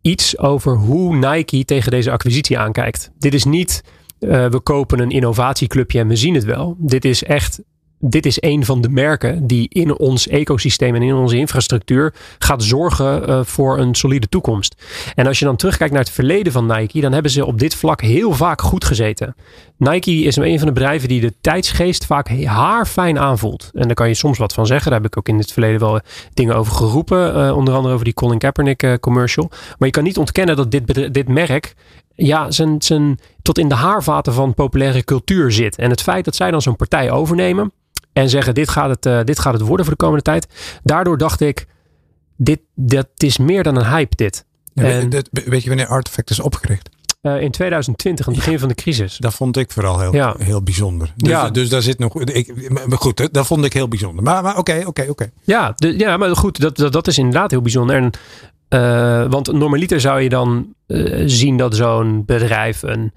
[0.02, 3.12] iets over hoe Nike tegen deze acquisitie aankijkt.
[3.18, 3.84] Dit is niet.
[4.20, 6.76] we kopen een innovatieclubje en we zien het wel.
[6.80, 7.62] Dit is echt
[8.00, 12.64] dit is een van de merken die in ons ecosysteem en in onze infrastructuur gaat
[12.64, 14.84] zorgen uh, voor een solide toekomst.
[15.16, 17.76] En als je dan terugkijkt naar het verleden van Nike, dan hebben ze op dit
[17.76, 19.36] vlak heel vaak goed gezeten.
[19.78, 23.70] Nike is een van de bedrijven die de tijdsgeest vaak haarfijn aanvoelt.
[23.74, 24.92] En daar kan je soms wat van zeggen.
[24.92, 26.00] Daar heb ik ook in het verleden wel
[26.34, 27.38] dingen over geroepen.
[27.38, 29.48] Uh, onder andere over die Colin Kaepernick uh, commercial.
[29.50, 31.76] Maar je kan niet ontkennen dat dit, dit merk
[32.16, 35.78] ja, zijn, zijn tot in de haarvaten van populaire cultuur zit.
[35.78, 37.72] En het feit dat zij dan zo'n partij overnemen
[38.14, 40.48] en zeggen: dit gaat, het, uh, dit gaat het worden voor de komende tijd.
[40.84, 41.66] Daardoor dacht ik:
[42.38, 44.46] dit, dat is meer dan een hype, dit.
[44.74, 46.90] En- weet, weet je wanneer Artifact is opgericht?
[47.22, 49.18] Eh, in 2020, aan het begin van de crisis.
[49.18, 50.36] Dat vond ik vooral heel, Ja.
[50.38, 51.14] heel bijzonder.
[51.16, 51.50] Dus, Ja.
[51.50, 52.22] dus daar zit nog.
[52.22, 54.24] Ik, maar goed, dat vond ik heel bijzonder.
[54.24, 55.30] Maar oké, oké, oké.
[55.44, 57.96] Ja, de, ja maar goed, dat, dat, dat is inderdaad heel bijzonder.
[57.96, 58.12] En,
[58.68, 63.12] eh, want normaliter zou je dan eh, zien dat zo'n bedrijf een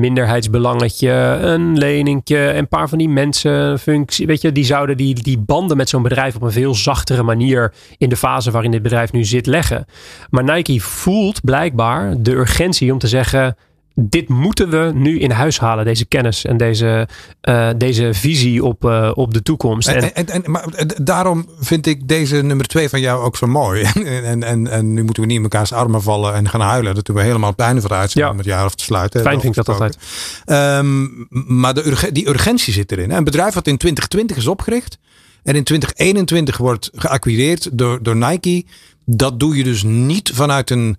[0.00, 5.38] minderheidsbelangetje, een leningje, een paar van die mensen, functie, weet je, die zouden die, die
[5.38, 9.12] banden met zo'n bedrijf op een veel zachtere manier in de fase waarin dit bedrijf
[9.12, 9.86] nu zit leggen.
[10.30, 13.56] Maar Nike voelt blijkbaar de urgentie om te zeggen.
[14.00, 17.08] Dit moeten we nu in huis halen, deze kennis en deze,
[17.40, 19.88] eh, deze visie op, eh, op de toekomst.
[19.88, 23.46] En, En, en, maar eh, daarom vind ik deze nummer twee van jou ook zo
[23.46, 23.82] mooi.
[24.08, 26.94] En, en, en, en nu moeten we niet in mekaars armen vallen en gaan huilen.
[26.94, 28.38] Dat doen we helemaal op het einde van de uitzending Ja.
[28.38, 29.20] om het jaar af te sluiten.
[29.20, 29.98] Fijn vind ik dat altijd.
[30.44, 31.06] Ehm,
[31.60, 33.10] maar de die urgentie zit erin.
[33.10, 34.98] Een bedrijf dat in 2020 is opgericht.
[35.42, 38.64] En in 2021 wordt geacquireerd door, door Nike.
[39.04, 40.96] Dat doe je dus niet vanuit een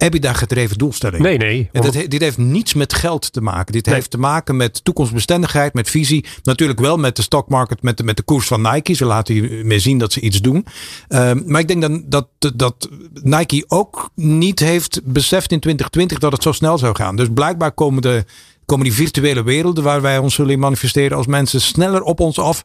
[0.00, 1.22] EBITDA gedreven doelstelling.
[1.22, 1.68] nee, nee.
[1.72, 3.72] En dat, dit heeft niets met geld te maken.
[3.72, 3.94] Dit Nee.
[3.94, 6.24] heeft te maken met toekomstbestendigheid, met visie.
[6.42, 8.92] Natuurlijk wel met de stockmarket, met de, met de koers van Nike.
[8.92, 10.66] Ze laten hiermee zien dat ze iets doen.
[11.08, 12.88] Ehm, maar ik denk dan dat, dat
[13.22, 17.16] Nike ook niet heeft beseft in 2020 dat het zo snel zou gaan.
[17.16, 18.24] Dus blijkbaar komen, de,
[18.64, 22.64] komen die virtuele werelden waar wij ons zullen manifesteren als mensen sneller op ons af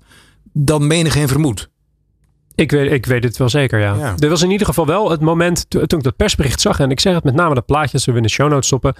[0.53, 1.69] dan menigeen vermoedt.
[2.55, 3.95] Ik weet, ik weet het wel zeker, ja.
[3.99, 4.13] Ja.
[4.19, 6.79] Er was in ieder geval wel het moment to- toen ik dat persbericht zag.
[6.79, 8.93] En ik zeg het met name dat plaatje, zullen we in de show notes stoppen.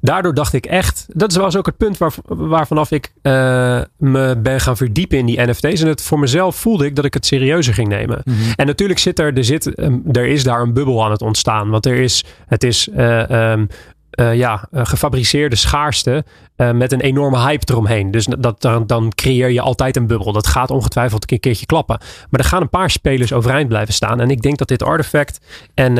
[0.00, 4.60] Daardoor dacht ik echt, dat was ook het punt waar, waarvanaf ik eh, me ben
[4.60, 5.80] gaan verdiepen in die NFT's.
[5.80, 8.22] En het voor mezelf voelde ik dat ik het serieuzer ging nemen.
[8.56, 9.66] En natuurlijk zit er, er, zit,
[10.12, 11.70] er is daar een bubbel aan het ontstaan.
[11.70, 13.66] Want er is, het is eh, ehm,
[14.12, 16.24] eh, ja, eh, gefabriceerde schaarste
[16.56, 18.10] eh, met een enorme hype eromheen.
[18.10, 20.32] Dus dat, dan, dan creëer je altijd een bubbel.
[20.32, 21.98] Dat gaat ongetwijfeld een keertje klappen.
[22.30, 24.20] Maar er gaan een paar spelers overeind blijven staan.
[24.20, 25.38] En ik denk dat dit Artifact
[25.74, 25.98] en,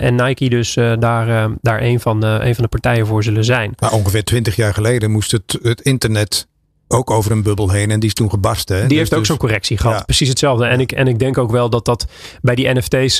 [0.00, 3.72] en Nike dus daar, daar een, van, de een van de partijen voor zullen zijn.
[3.78, 6.46] Maar ongeveer twintig jaar geleden moest het, het internet
[6.88, 7.90] ook over een bubbel heen.
[7.90, 8.74] En die is toen gebarsten.
[8.76, 8.80] hè.
[8.80, 9.98] Die Dus- heeft ook dus- zo'n correctie gehad.
[9.98, 10.04] Ja.
[10.04, 10.64] Precies hetzelfde.
[10.66, 12.06] En ik, en ik denk ook wel dat dat
[12.40, 13.16] bij die NFT's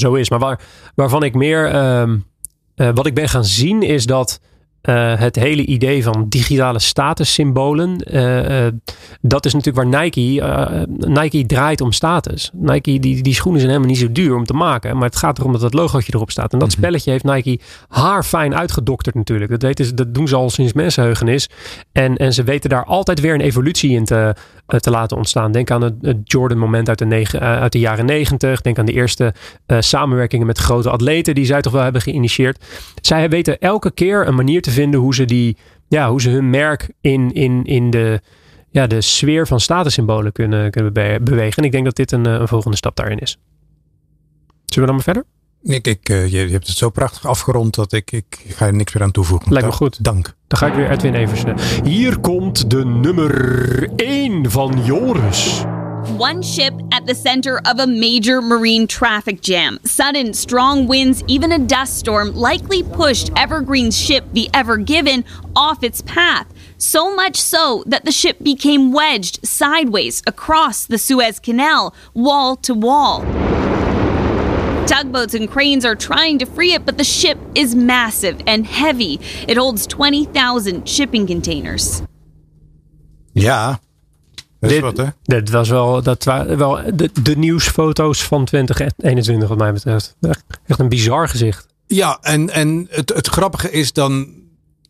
[0.00, 0.30] zo is.
[0.30, 0.60] Maar waar,
[0.94, 1.66] waarvan ik meer.
[1.66, 2.16] ehm,
[2.74, 4.40] eh, wat ik ben gaan zien is dat.
[4.80, 7.96] eh, het hele idee van digitale statussymbolen.
[7.98, 8.66] eh,
[9.20, 10.42] dat is natuurlijk waar Nike.
[10.98, 12.50] Nike draait om status.
[12.54, 14.94] Nike, die, die schoenen zijn helemaal niet zo duur om te maken.
[14.96, 16.52] Maar het gaat erom dat het logootje erop staat.
[16.52, 19.50] En dat spelletje heeft Nike haarfijn uitgedokterd natuurlijk.
[19.50, 21.48] Dat, weten ze, dat doen ze al sinds mensenheugenis.
[21.92, 24.34] En, en ze weten daar altijd weer een evolutie in te,
[24.78, 25.52] te laten ontstaan.
[25.52, 28.60] Denk aan het, Jordan-moment uit, de eh, uit de jaren negentig.
[28.60, 29.34] Denk aan de eerste
[29.66, 32.64] eh, samenwerkingen met grote atleten die zij toch wel hebben geïnitieerd.
[33.00, 35.56] Zij weten elke keer een manier te vinden hoe ze, die,
[35.88, 38.20] ja, hoe ze hun merk in, in, in de,
[38.70, 41.56] ja, de sfeer van statussymbolen kunnen, kunnen be- bewegen.
[41.56, 43.38] En ik denk dat dit een, eh, een volgende stap daarin is.
[44.64, 45.24] Zullen we dan maar verder?
[45.62, 48.74] Ik, ik, eh, je, je hebt het zo prachtig afgerond dat ik, ik, ga er
[48.74, 49.52] niks meer aan toevoegen.
[49.52, 50.04] Lijkt me Dank- goed.
[50.04, 50.34] Dank.
[50.46, 51.56] Dan ga ik weer Edwin Eversen.
[51.84, 55.62] Hier komt de nummer 1 van Joris.
[56.18, 59.78] One ship at the center of a major marine traffic jam.
[59.82, 65.82] Sudden, strong winds, even a dust storm likely pushed Evergreen's ship, the Ever Given, off
[65.82, 66.46] its path.
[66.78, 72.74] So much so that the ship became wedged sideways across the Suez Canal, wall to
[72.74, 73.22] wall.
[74.86, 79.18] Tugboats and cranes are trying to free it, but the ship is massive and heavy.
[79.46, 82.00] It holds 20,000 shipping containers.
[83.32, 83.80] Ja,
[84.60, 85.04] dat is Dit- wat hè.
[85.22, 90.16] Dit was wel, dat waren wel de, de nieuwsfoto's van 2021 wat mij betreft.
[90.20, 91.66] Echt, echt een bizar gezicht.
[91.86, 94.28] Ja, en, en het, het grappige is dan,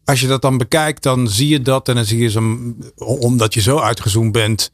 [0.05, 1.89] als je dat dan bekijkt, dan zie je dat.
[1.89, 4.71] En dan zie je zo'n, omdat je zo uitgezoomd bent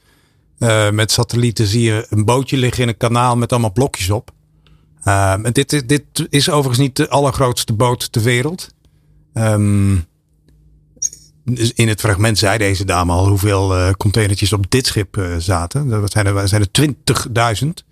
[0.58, 4.30] eh, met satellieten, zie je een bootje liggen in een kanaal met allemaal blokjes op.
[5.12, 8.68] En dit, is- dit is overigens niet de allergrootste boot ter wereld.
[9.32, 9.96] Ehm,
[11.44, 15.36] dus in het fragment zei deze dame al hoeveel eh containertjes op dit schip eh,
[15.38, 15.88] zaten.
[15.88, 17.84] Dat zijn er, zijn er 20.000.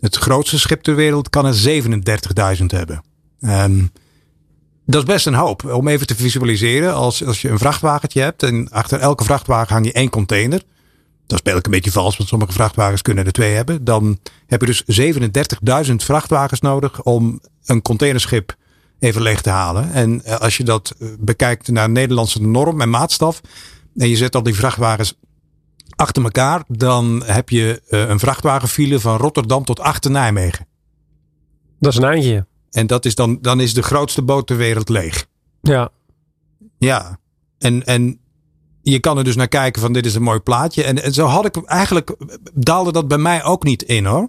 [0.00, 3.02] Het grootste schip ter wereld kan er 37.000 hebben.
[3.40, 3.84] Ehm,
[4.86, 5.64] dat is best een hoop.
[5.64, 6.94] Om even te visualiseren.
[6.94, 8.42] Als, als je een vrachtwagentje hebt.
[8.42, 10.62] En achter elke vrachtwagen hang je één container.
[11.26, 12.16] Dat speel ik een beetje vals.
[12.16, 13.84] Want sommige vrachtwagens kunnen er twee hebben.
[13.84, 15.10] Dan heb je dus
[15.88, 17.02] 37.000 vrachtwagens nodig.
[17.02, 18.56] Om een containerschip
[18.98, 19.92] even leeg te halen.
[19.92, 23.40] En eh, als je dat eh, bekijkt naar Nederlandse norm en maatstaf.
[23.96, 25.18] En je zet al die vrachtwagens
[25.96, 26.64] achter elkaar.
[26.68, 30.66] Dan heb je eh, een vrachtwagenfile van Rotterdam tot achter Nijmegen.
[31.80, 32.46] Dat is een eindje.
[32.70, 35.26] En dat is dan, dan is de grootste boot ter wereld leeg.
[35.60, 35.90] Ja.
[36.78, 37.18] Ja.
[37.58, 38.20] En, en
[38.92, 40.82] je kan er dus naar kijken van dit is een mooi plaatje.
[40.84, 42.14] En, en zo had ik eigenlijk,
[42.54, 44.28] daalde dat bij mij ook niet in hoor.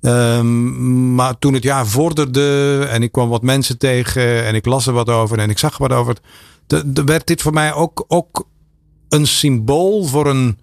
[0.00, 4.86] Um, maar toen het jaar vorderde en ik kwam wat mensen tegen en ik las
[4.86, 6.16] er wat over en ik zag wat over.
[7.04, 8.48] werd dit voor mij ook, ook
[9.08, 10.58] een symbool voor een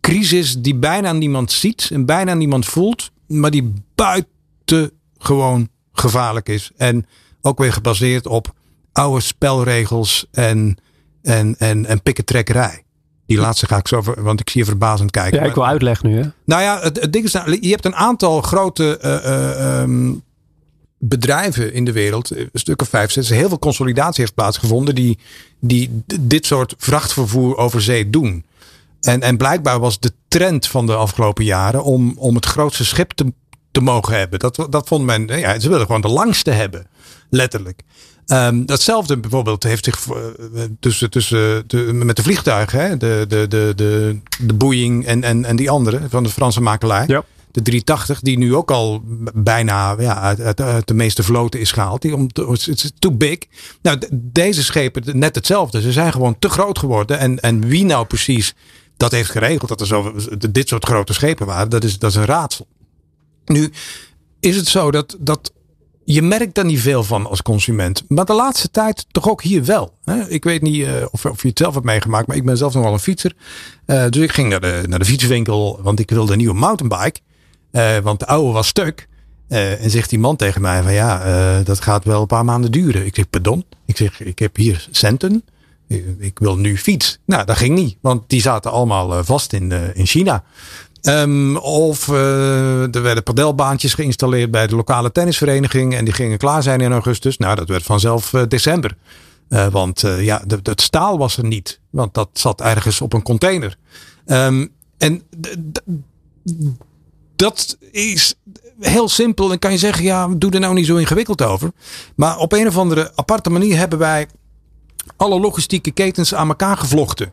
[0.00, 6.70] crisis die bijna niemand ziet en bijna niemand voelt, maar die buitengewoon gevaarlijk is.
[6.76, 7.06] En
[7.42, 8.54] ook weer gebaseerd op
[8.92, 10.78] oude spelregels en,
[11.22, 12.82] en, en, en pikketrekkerij.
[13.26, 15.40] Die laatste ga ik zo, want ik zie je verbazend kijken.
[15.40, 16.16] Ja, ik wil uitleg nu.
[16.16, 16.28] Hè?
[16.44, 20.22] Nou ja, het, het ding is, nou, je hebt een aantal grote uh, um,
[20.98, 25.18] bedrijven in de wereld, een stuk of vijf, zes, heel veel consolidatie heeft plaatsgevonden die,
[25.60, 28.44] die dit soort vrachtvervoer over zee doen.
[29.00, 33.10] En, en blijkbaar was de trend van de afgelopen jaren om, om het grootste schip
[33.10, 33.32] te,
[33.70, 34.38] te mogen hebben.
[34.38, 36.86] Dat, dat vond men, ja, ze wilden gewoon de langste hebben,
[37.30, 37.82] letterlijk.
[38.32, 40.14] Um, datzelfde bijvoorbeeld heeft zich uh,
[40.80, 42.96] tussen, tussen de, met de vliegtuigen, hè?
[42.96, 47.08] De, de, de, de, de Boeing en, en, en die andere van de Franse makelaar.
[47.08, 47.24] Ja.
[47.50, 49.02] De 380, die nu ook al
[49.34, 52.02] bijna ja, uit, uit, de meeste vloten is gehaald.
[52.02, 52.28] Die om
[52.66, 53.38] it's too big.
[53.82, 55.80] Nou, deze schepen net hetzelfde.
[55.80, 57.18] Ze zijn gewoon te groot geworden.
[57.18, 58.54] En, en wie nou precies
[58.96, 60.14] dat heeft geregeld dat er zo,
[60.50, 62.66] dit soort grote schepen waren, dat is, dat is een raadsel.
[63.44, 63.72] Nu
[64.40, 65.52] is het zo dat, dat
[66.14, 68.04] je merkt daar niet veel van als consument.
[68.08, 69.94] Maar de laatste tijd toch ook hier wel.
[70.28, 72.82] Ik weet niet uh, of, je het zelf hebt meegemaakt, maar ik ben zelf nog
[72.82, 73.32] wel een fietser.
[73.86, 77.20] Uh, dus ik ging naar de, naar de fietswinkel, want ik wilde een nieuwe mountainbike.
[77.72, 79.08] Uh, want de oude was stuk.
[79.48, 83.06] en zegt die man tegen mij van ja, dat gaat wel een paar maanden duren.
[83.06, 83.64] Ik zeg pardon.
[83.86, 85.44] Ik zeg ik heb hier centen.
[86.18, 87.18] Ik wil nu fiets.
[87.24, 90.44] Nou, dat ging niet, want die zaten allemaal vast in China.
[91.02, 95.94] Um, of uh, er werden padelbaantjes geïnstalleerd bij de lokale tennisvereniging.
[95.94, 97.36] En die gingen klaar zijn in augustus.
[97.36, 98.96] Nou, dat werd vanzelf uh, december.
[99.48, 101.80] Uh, want ja, het staal was er niet.
[101.90, 103.76] Want dat zat ergens op een container.
[104.26, 105.22] Um, en
[107.36, 108.34] dat is
[108.80, 109.52] heel simpel.
[109.52, 111.70] En kan je zeggen, ja, doe er nou niet zo ingewikkeld over.
[112.14, 114.28] Maar op een of andere aparte manier hebben wij
[115.16, 117.32] alle logistieke ketens aan elkaar gevlochten.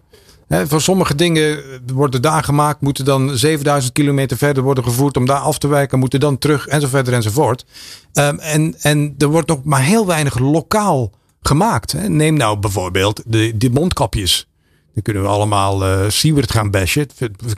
[0.49, 5.39] Voor sommige dingen worden daar gemaakt, moeten dan 7000 kilometer verder worden gevoerd om daar
[5.39, 7.65] af te wijken, moeten dan terug en zo verder enzovoort.
[8.13, 12.09] Um, en, en er wordt nog maar heel weinig lokaal gemaakt.
[12.09, 14.47] Neem nou bijvoorbeeld de, de mondkapjes.
[14.93, 17.07] Dan kunnen we allemaal uh, Siewert gaan bashen.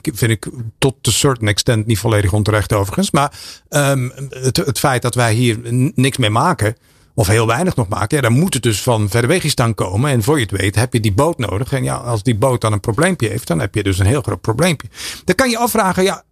[0.02, 0.48] Vind ik
[0.78, 3.10] tot een certain extent niet volledig onterecht overigens.
[3.10, 3.32] Maar
[3.68, 5.58] um, het, het feit dat wij hier
[5.94, 6.76] niks mee maken
[7.18, 10.10] of heel weinig nog maken, ja, dan moet het dus van Verwegistan komen.
[10.10, 11.72] En voor je het weet heb je die boot nodig.
[11.72, 14.22] En ja, als die boot dan een probleempje heeft, dan heb je dus een heel
[14.22, 14.88] groot probleempje.
[15.24, 16.22] Dan kan je afvragen, ja,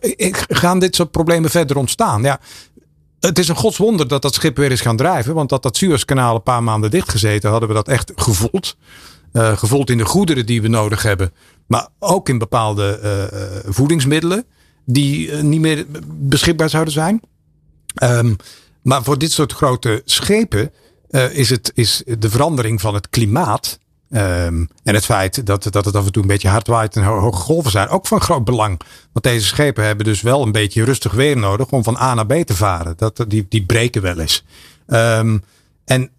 [0.00, 2.22] eh, gaan dit soort problemen verder ontstaan?
[2.22, 2.40] Ja,
[3.20, 5.34] het is een godswonder dat dat schip weer is gaan drijven.
[5.34, 8.76] Want dat dat Suezkanaal een paar maanden dichtgezeten, hadden we dat echt gevoeld.
[9.32, 11.32] Uh, gevoeld in de goederen die we nodig hebben.
[11.66, 13.00] Maar ook in bepaalde
[13.68, 14.44] voedingsmiddelen
[14.84, 17.20] die niet meer beschikbaar zouden zijn.
[18.02, 18.36] Um,
[18.86, 20.72] maar voor dit soort grote schepen
[21.10, 23.78] uh, is, het, is de verandering van het klimaat.
[24.10, 27.02] Um, en het feit dat, dat het af en toe een beetje hard waait en
[27.02, 28.80] hoge golven zijn, ook van groot belang.
[29.12, 32.26] Want deze schepen hebben dus wel een beetje rustig weer nodig om van A naar
[32.26, 32.94] B te varen.
[32.96, 34.44] Dat, die, die breken wel eens.
[34.86, 35.44] Um,
[35.84, 36.10] en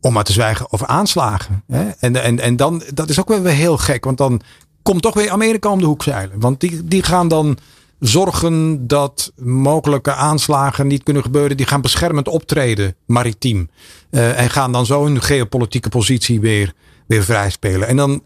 [0.00, 1.64] om maar te zwijgen over aanslagen.
[1.66, 1.88] Hè?
[1.88, 4.40] En, en, en dan, dat is ook weer heel gek, want dan
[4.82, 6.40] komt toch weer Amerika om de hoek zeilen.
[6.40, 7.58] Want die, die gaan dan
[8.00, 11.56] zorgen dat mogelijke aanslagen niet kunnen gebeuren.
[11.56, 13.70] Die gaan beschermend optreden, maritiem.
[14.10, 16.74] Uh, en gaan dan zo hun geopolitieke positie weer,
[17.06, 17.88] weer vrij spelen.
[17.88, 18.22] En dan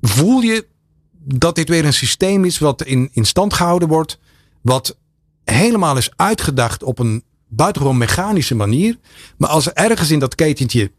[0.00, 0.66] voel je
[1.24, 4.18] dat dit weer een systeem is wat in, in stand gehouden wordt.
[4.62, 4.96] Wat
[5.44, 8.98] helemaal is uitgedacht op een buitengewoon mechanische manier.
[9.36, 10.92] Maar als er ergens in dat ketentje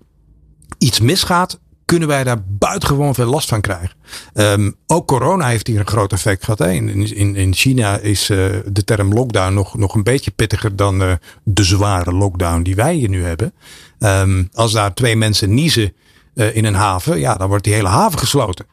[0.77, 1.59] iets misgaat,
[1.89, 3.91] kunnen wij daar buitengewoon veel last van krijgen.
[4.34, 6.60] Um, ook corona heeft hier een groot effect gehad.
[6.60, 11.02] In, in, in China is uh, de term lockdown nog, nog een beetje pittiger dan
[11.02, 13.54] uh, de zware lockdown die wij hier nu hebben.
[13.99, 15.93] Um, als daar twee mensen niezen
[16.36, 18.65] uh, in een haven, ja, dan wordt die hele haven gesloten.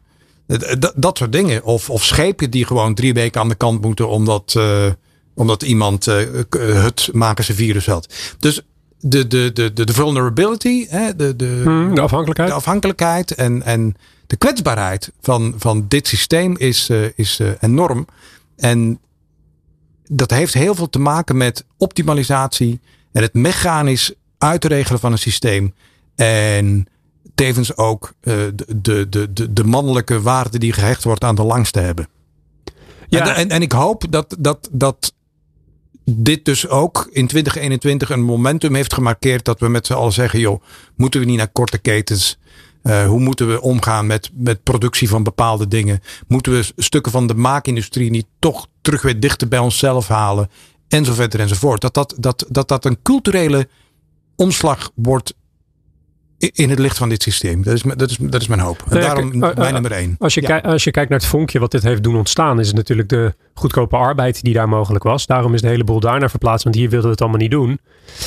[0.79, 1.65] Dat, dat soort dingen.
[1.65, 4.59] Of, of schepen die gewoon drie weken aan de kant moeten omdat,
[5.35, 6.05] omdat iemand
[6.59, 8.15] het maken ze virus had.
[8.39, 8.63] Dus
[9.01, 13.63] de, de, de, de, de vulnerability, hè, de, de, hmm, de afhankelijkheid, de afhankelijkheid en,
[13.63, 13.95] en
[14.27, 18.07] de kwetsbaarheid van, van dit systeem is, uh, is uh, enorm.
[18.57, 19.01] En
[20.09, 22.81] dat heeft heel veel te maken met optimalisatie
[23.13, 25.75] en het mechanisch uitregelen van een systeem.
[26.15, 26.87] En
[27.35, 28.35] tevens ook uh,
[28.77, 32.09] de, de, de, de mannelijke waarde die gehecht wordt aan de langste hebben.
[33.09, 33.21] Ja.
[33.21, 35.15] En, en, en ik hoop dat, dat, dat
[36.11, 40.39] dit dus ook in 2021 een momentum heeft gemarkeerd dat we met z'n allen zeggen,
[40.39, 40.63] joh,
[40.97, 42.39] moeten we niet naar korte ketens?
[42.83, 46.01] Uh, hoe moeten we omgaan met, met productie van bepaalde dingen?
[46.29, 50.51] Moeten we stukken van de maakindustrie niet toch terug weer dichter bij onszelf halen?
[50.89, 51.81] En zo verder enzovoort.
[51.81, 53.69] Dat dat, dat, dat, dat een culturele
[54.37, 55.35] omslag wordt
[56.39, 57.63] in het licht van dit systeem.
[57.63, 58.85] Dat is, dat is, dat is mijn hoop.
[58.91, 60.17] En daarom uh, mijn nummer één.
[60.19, 60.59] Als je, ja.
[60.59, 63.35] als je kijkt naar het vonkje wat dit heeft doen ontstaan, is het natuurlijk de
[63.55, 65.27] goedkope arbeid die daar mogelijk was.
[65.27, 67.51] Daarom is de hele boel daar naar verplaatst, want hier wilden we het allemaal niet
[67.51, 67.79] doen.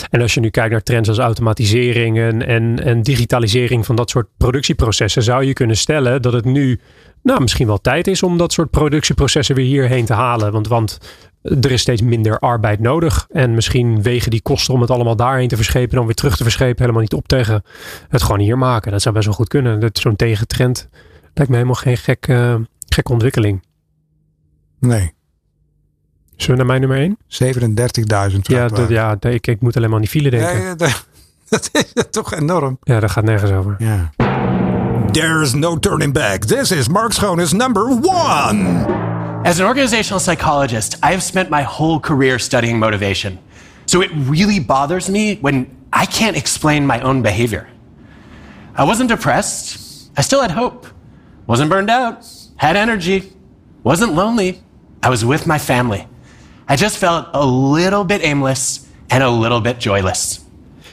[0.10, 4.10] En als je nu kijkt naar trends als automatisering en, en, en digitalisering van dat
[4.10, 6.80] soort productieprocessen, zou je kunnen stellen dat het nu
[7.24, 10.52] nou, misschien wel tijd is om dat soort productieprocessen weer hierheen te halen.
[10.52, 10.98] Want, want
[11.42, 13.28] er is steeds minder arbeid nodig.
[13.32, 16.44] En misschien wegen die kosten om het allemaal daarheen te verschepen, dan weer terug te
[16.44, 17.64] verschepen, helemaal niet op tegen
[18.10, 18.92] het gewoon hier maken.
[18.92, 19.80] Dat zou best wel goed kunnen.
[19.80, 20.88] Dat zo'n tegentrend
[21.34, 22.56] lijkt me helemaal geen gek, uh,
[22.88, 23.64] gekke ontwikkeling.
[24.80, 25.14] Nee.
[26.36, 28.32] Zullen we naar mijn nummer 1?
[28.32, 28.40] 37.000.
[28.42, 30.62] Ja, dat, ja ik, ik moet alleen maar aan die file denken.
[30.62, 31.08] Ja, dat,
[31.50, 32.78] dat is toch enorm.
[32.82, 33.76] Ja, dat gaat nergens over.
[33.78, 34.12] Ja.
[35.12, 36.44] There's no turning back.
[36.44, 38.86] This is Mark Schoones number one.
[39.46, 43.40] As an organizational psychologist, I have spent my whole career studying motivation.
[43.86, 47.68] So it really bothers me when I can't explain my own behavior.
[48.76, 50.12] I wasn't depressed.
[50.18, 50.86] I still had hope.
[51.48, 52.26] Wasn't burned out.
[52.58, 53.32] Had energy.
[53.84, 54.62] Wasn't lonely.
[55.02, 56.06] I was with my family.
[56.68, 60.42] I just felt a little bit aimless and a little bit joyless.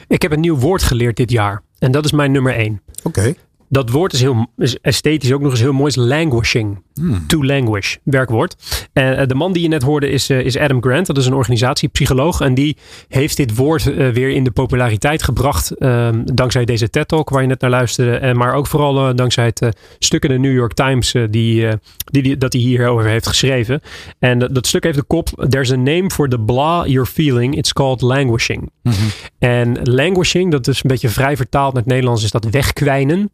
[0.07, 1.61] Ik heb een nieuw woord geleerd dit jaar.
[1.79, 2.81] En dat is mijn nummer één.
[3.03, 3.19] Oké.
[3.19, 3.35] Okay.
[3.69, 5.87] Dat woord is, heel, is esthetisch ook nog eens heel mooi.
[5.87, 6.81] Is languishing.
[6.93, 7.27] Hmm.
[7.27, 7.95] To languish.
[8.03, 8.55] Werkwoord.
[8.93, 11.05] En uh, de man die je net hoorde is, uh, is Adam Grant.
[11.05, 12.41] Dat is een organisatiepsycholoog.
[12.41, 12.77] En die
[13.07, 15.71] heeft dit woord uh, weer in de populariteit gebracht.
[15.71, 18.15] Ehm, dankzij deze TED-talk waar je net naar luisterde.
[18.17, 21.11] En maar ook vooral dankzij het stuk in de New York Times.
[21.11, 23.81] die, die, die, dat hij hierover heeft geschreven.
[24.19, 25.45] En dat stuk heeft de kop.
[25.49, 27.55] There's a name for the blah you're feeling.
[27.55, 28.71] It's called languishing.
[28.83, 29.09] Mm -hmm.
[29.39, 32.23] En languishing, dat is een beetje vrij vertaald naar het Nederlands.
[32.23, 33.31] Is dat wegkwijnen.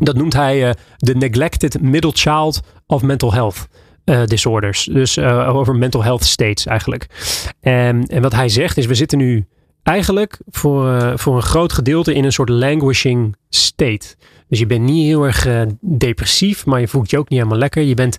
[0.00, 3.68] Dat noemt hij de neglected middle child of mental health.
[4.04, 4.84] Uh, disorders.
[4.84, 7.06] Dus uh, over mental health states eigenlijk.
[7.60, 9.46] En, en wat hij zegt is, we zitten nu
[9.82, 14.14] eigenlijk voor, voor een groot gedeelte in een soort languishing state.
[14.48, 17.82] Dus je bent niet heel erg depressief, maar je voelt je ook niet helemaal lekker.
[17.82, 18.18] Je, bent,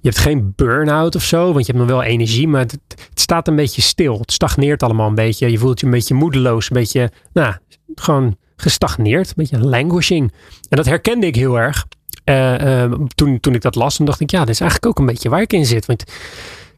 [0.00, 3.20] je hebt geen burn-out of zo, want je hebt nog wel energie, maar het, het,
[3.20, 4.18] staat een beetje stil.
[4.18, 5.50] Het stagneert allemaal een beetje.
[5.50, 7.54] Je voelt je een beetje moedeloos, een beetje, nou,
[7.94, 10.32] gewoon gestagneerd, een beetje languishing.
[10.68, 11.86] En dat herkende ik heel erg.
[12.24, 15.12] Uh, uh, toen, toen ik dat las, dacht ik, ja, dit is eigenlijk ook een
[15.12, 15.86] beetje waar ik in zit.
[15.86, 16.02] Want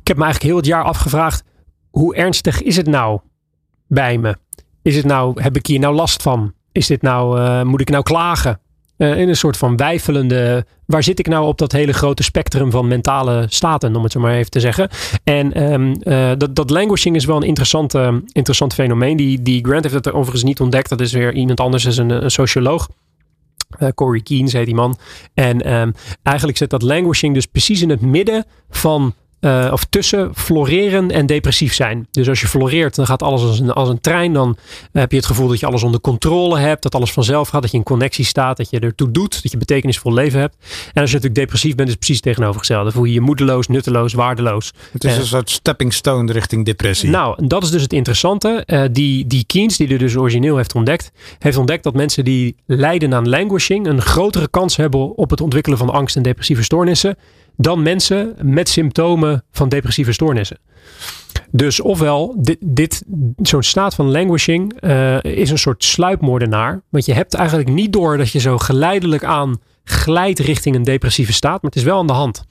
[0.01, 1.45] ik heb me eigenlijk heel het jaar afgevraagd,
[1.91, 3.21] hoe ernstig is het nou
[3.87, 4.37] bij me?
[4.83, 6.53] Is het nou, heb ik hier nou last van?
[6.73, 8.61] Is dit nou, uh, moet ik nou klagen?
[9.03, 10.67] Uh, in een soort van wijfelende.
[10.87, 14.21] Waar zit ik nou op dat hele grote spectrum van mentale staten, om het zo
[14.21, 14.89] maar even te zeggen.
[15.25, 19.17] En um, uh, dat, dat languishing is wel een interessante, interessant fenomeen.
[19.17, 20.89] Die, die Grant heeft het overigens niet ontdekt.
[20.89, 22.89] Dat is weer iemand anders, is een, een socioloog.
[23.79, 24.97] Uh, Corey Keane heet die man.
[25.35, 30.31] En um, eigenlijk zit dat languishing dus precies in het midden van uh, of tussen
[30.35, 32.07] floreren en depressief zijn.
[32.11, 34.33] Dus als je floreert, dan gaat alles als een, als een trein.
[34.33, 34.57] Dan
[34.93, 36.83] heb je het gevoel dat je alles onder controle hebt.
[36.83, 37.63] Dat alles vanzelf gaat.
[37.63, 38.57] Dat je in connectie staat.
[38.57, 39.43] Dat je ertoe doet.
[39.43, 40.57] Dat je betekenisvol leven hebt.
[40.61, 42.85] En als je natuurlijk depressief bent, is het precies tegenovergestelde.
[42.85, 44.73] Dan voel je je moedeloos, nutteloos, waardeloos.
[44.93, 47.11] Het is een soort stepping stone richting depressie.
[47.11, 48.63] Nou, dat is dus het interessante.
[48.67, 52.57] Uh, die, die Keynes, die er dus origineel heeft ontdekt, heeft ontdekt dat mensen die
[52.67, 57.17] lijden aan languishing een grotere kans hebben op het ontwikkelen van angst en depressieve stoornissen
[57.57, 60.59] dan mensen met symptomen van depressieve stoornissen.
[61.51, 63.05] Dus ofwel, dit, dit,
[63.37, 66.83] zo'n staat van languishing uh, is een soort sluipmoordenaar.
[66.89, 71.33] Want je hebt eigenlijk niet door dat je zo geleidelijk aan glijdt richting een depressieve
[71.33, 72.45] staat, maar het is wel aan de hand.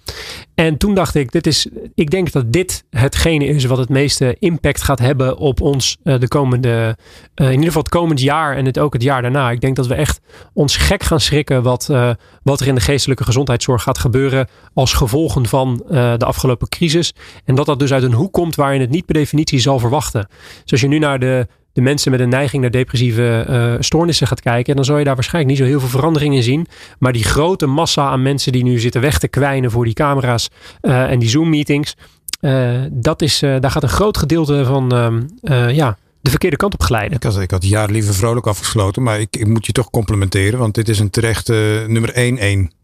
[0.56, 4.36] En toen dacht ik, dit is, ik denk dat dit hetgene is wat het meeste
[4.40, 6.98] impact gaat hebben op ons uh, de komende,
[7.36, 9.52] uh, in ieder geval het komend jaar en het, ook het jaar daarna.
[9.52, 10.20] Ik denk dat we echt
[10.54, 12.10] ons gek gaan schrikken wat, uh,
[12.44, 17.14] wat er in de geestelijke gezondheidszorg gaat gebeuren als gevolgen van de afgelopen crisis.
[17.46, 20.28] En dat dat dus uit een hoek komt waarin het niet per definitie zal verwachten.
[20.62, 24.28] Dus als je nu naar de de mensen met een neiging naar depressieve uh, stoornissen
[24.28, 26.68] gaat kijken, dan zal je daar waarschijnlijk niet zo heel veel verandering in zien.
[27.00, 30.50] Maar die grote massa aan mensen die nu zitten weg te kwijnen voor die camera's
[30.82, 31.96] uh, en die Zoom-meetings,
[32.42, 36.82] uh, dat is, daar gaat een groot gedeelte van ehm, ja, de verkeerde kant op
[36.82, 37.18] glijden.
[37.18, 39.90] Ik had, ik had het jaar liever vrolijk afgesloten, maar ik, ik moet je toch
[39.90, 42.81] complimenteren, want dit is een terechte nummer 1-1.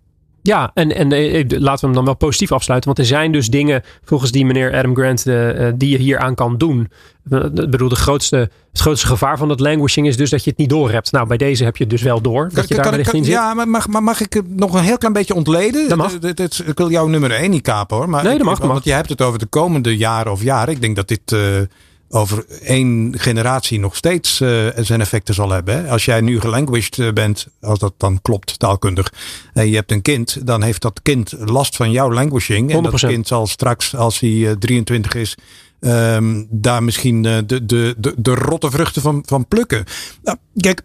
[0.48, 2.90] Ja, en, en eh, laten we hem dan wel positief afsluiten.
[2.90, 6.36] Want er zijn dus dingen, volgens die meneer Adam Grant, uh, die je hier aan
[6.36, 6.90] kan doen.
[7.30, 8.38] Ik bedoel, de grootste,
[8.72, 11.12] het grootste gevaar van dat languishing is dus dat je het niet door hebt.
[11.12, 12.50] Nou, bij deze heb je het dus wel door.
[12.54, 14.98] Dat je daar kan, kan, ja, maar mag, maar mag ik het nog een heel
[14.98, 15.90] klein beetje ontleden?
[15.90, 16.14] Dat mag.
[16.66, 18.10] ik wil jouw nummer 1 niet kapen hoor.
[18.10, 18.60] Maar nee, dat mag.
[18.60, 20.74] Want je hebt het over de komende jaren of jaren.
[20.74, 21.36] Ik denk dat dit...
[22.10, 25.76] Over één generatie nog steeds uh, zijn effecten zal hebben.
[25.76, 25.92] Hè?
[25.92, 29.14] Als jij nu gelanguaged bent, als dat dan klopt taalkundig,
[29.54, 32.72] en je hebt een kind, dan heeft dat kind last van jouw languaging.
[32.72, 32.90] En 100%.
[32.90, 35.38] dat kind zal straks, als hij uh, 23 is,
[35.80, 39.84] um, daar misschien uh, de, de, de, de rotte vruchten van, van plukken.
[40.24, 40.82] Nou, kijk,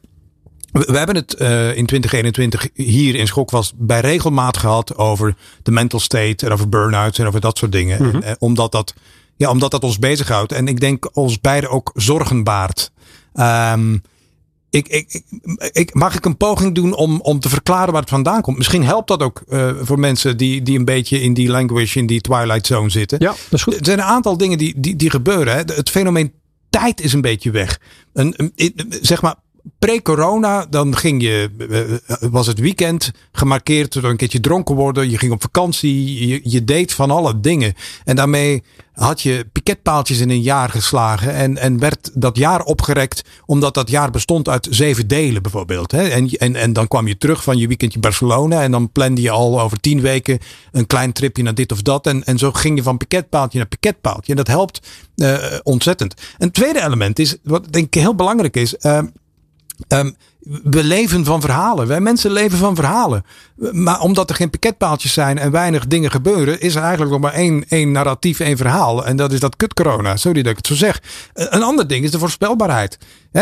[0.72, 6.00] we hebben het uh, in 2021 hier in Schokwas bij regelmaat gehad over de mental
[6.00, 8.02] state en over burn-outs en over dat soort dingen.
[8.02, 8.22] Mm -hmm.
[8.22, 8.94] en, omdat, dat,
[9.42, 10.52] ja, omdat dat ons bezighoudt.
[10.52, 12.92] En ik denk ons beiden ook zorgen baart.
[13.34, 14.02] Um,
[14.70, 15.22] ik, ik,
[15.72, 18.56] ik, mag ik een poging doen om, om te verklaren waar het vandaan komt?
[18.56, 22.06] Misschien helpt dat ook uh, voor mensen die, die een beetje in die language, in
[22.06, 23.18] die twilight zone zitten.
[23.20, 23.74] Ja, dat is goed.
[23.74, 25.54] Er zijn een aantal dingen die, die, die gebeuren.
[25.54, 25.74] Hè.
[25.74, 26.32] Het fenomeen
[26.70, 27.80] tijd is een beetje weg.
[28.12, 28.52] Een, een,
[29.00, 29.34] zeg maar,
[29.78, 31.50] pre-corona, dan ging je,
[32.30, 35.10] was het weekend gemarkeerd door een keertje dronken worden.
[35.10, 37.74] Je ging op vakantie, je, je deed van alle dingen.
[38.04, 43.22] En daarmee had je piketpaaltjes in een jaar geslagen en, en werd dat jaar opgerekt
[43.46, 45.92] omdat dat jaar bestond uit zeven delen bijvoorbeeld.
[45.92, 49.30] En, en, en dan kwam je terug van je weekendje Barcelona en dan plande je
[49.30, 50.38] al over tien weken
[50.72, 52.06] een klein tripje naar dit of dat.
[52.06, 54.30] En, en zo ging je van piketpaaltje naar piketpaaltje.
[54.30, 56.14] En dat helpt uh, ontzettend.
[56.38, 58.74] Een tweede element is, wat denk ik heel belangrijk is,
[59.88, 60.16] Um,
[60.62, 61.86] we leven van verhalen.
[61.86, 63.24] Wij mensen leven van verhalen.
[63.72, 67.32] Maar omdat er geen pakketpaaltjes zijn en weinig dingen gebeuren, is er eigenlijk nog maar
[67.32, 69.06] één, één narratief, één verhaal.
[69.06, 70.16] En dat is dat kut corona.
[70.16, 71.02] Sorry dat ik het zo zeg.
[71.34, 72.98] Een ander ding is de voorspelbaarheid.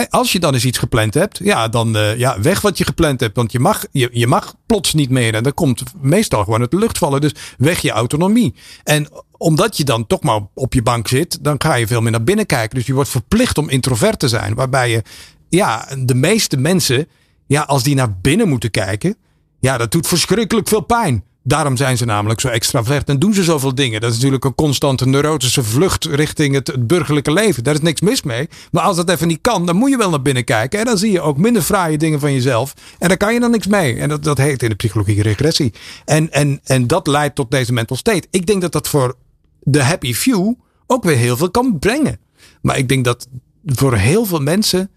[0.09, 3.21] als je dan eens iets gepland hebt, ja, dan uh, ja, weg wat je gepland
[3.21, 3.37] hebt.
[3.37, 5.35] Want je mag, je, je mag plots niet meer.
[5.35, 7.21] En dan komt meestal gewoon de lucht vallen.
[7.21, 8.55] Dus weg je autonomie.
[8.85, 12.11] En omdat je dan toch maar op je bank zit, dan ga je veel meer
[12.11, 12.77] naar binnen kijken.
[12.77, 14.55] Dus je wordt verplicht om introvert te zijn.
[14.55, 15.03] Waarbij je
[15.51, 17.09] ja, de meeste mensen,
[17.47, 19.17] ja, als die naar binnen moeten kijken,
[19.61, 21.25] ja, dat doet verschrikkelijk veel pijn.
[21.43, 24.01] Daarom zijn ze namelijk zo extravert en doen ze zoveel dingen.
[24.01, 27.65] Dat is natuurlijk een constante neurotische vlucht richting het, het, burgerlijke leven.
[27.65, 28.49] Daar is niks mis mee.
[28.73, 30.79] Maar als dat even niet kan, dan moet je wel naar binnen kijken.
[30.79, 32.75] En dan zie je ook minder fraaie dingen van jezelf.
[32.99, 33.97] En daar kan je dan niks mee.
[33.97, 35.73] En dat, dat heet in de psychologie regressie.
[36.05, 38.27] En, en, en dat leidt tot deze mental state.
[38.31, 39.17] Ik denk dat dat voor
[39.61, 40.55] de happy few
[40.87, 42.21] ook weer heel veel kan brengen.
[42.63, 43.29] Maar ik denk dat
[43.65, 44.91] voor heel veel mensen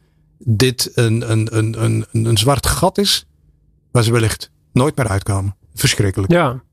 [0.45, 3.25] dit een, een, een, een, een zwart gat is
[3.91, 5.55] waar ze wellicht nooit meer uitkomen.
[5.73, 6.31] Verschrikkelijk.
[6.31, 6.63] Ja,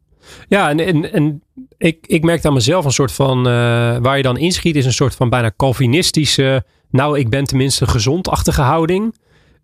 [0.49, 1.43] ja en, en,
[1.79, 3.45] ik, ik merk aan mezelf een soort van, uh,
[3.99, 8.63] waar je dan inschiet, is een soort van bijna Calvinistische, nou ik ben tenminste gezondachtige
[8.63, 9.15] houding.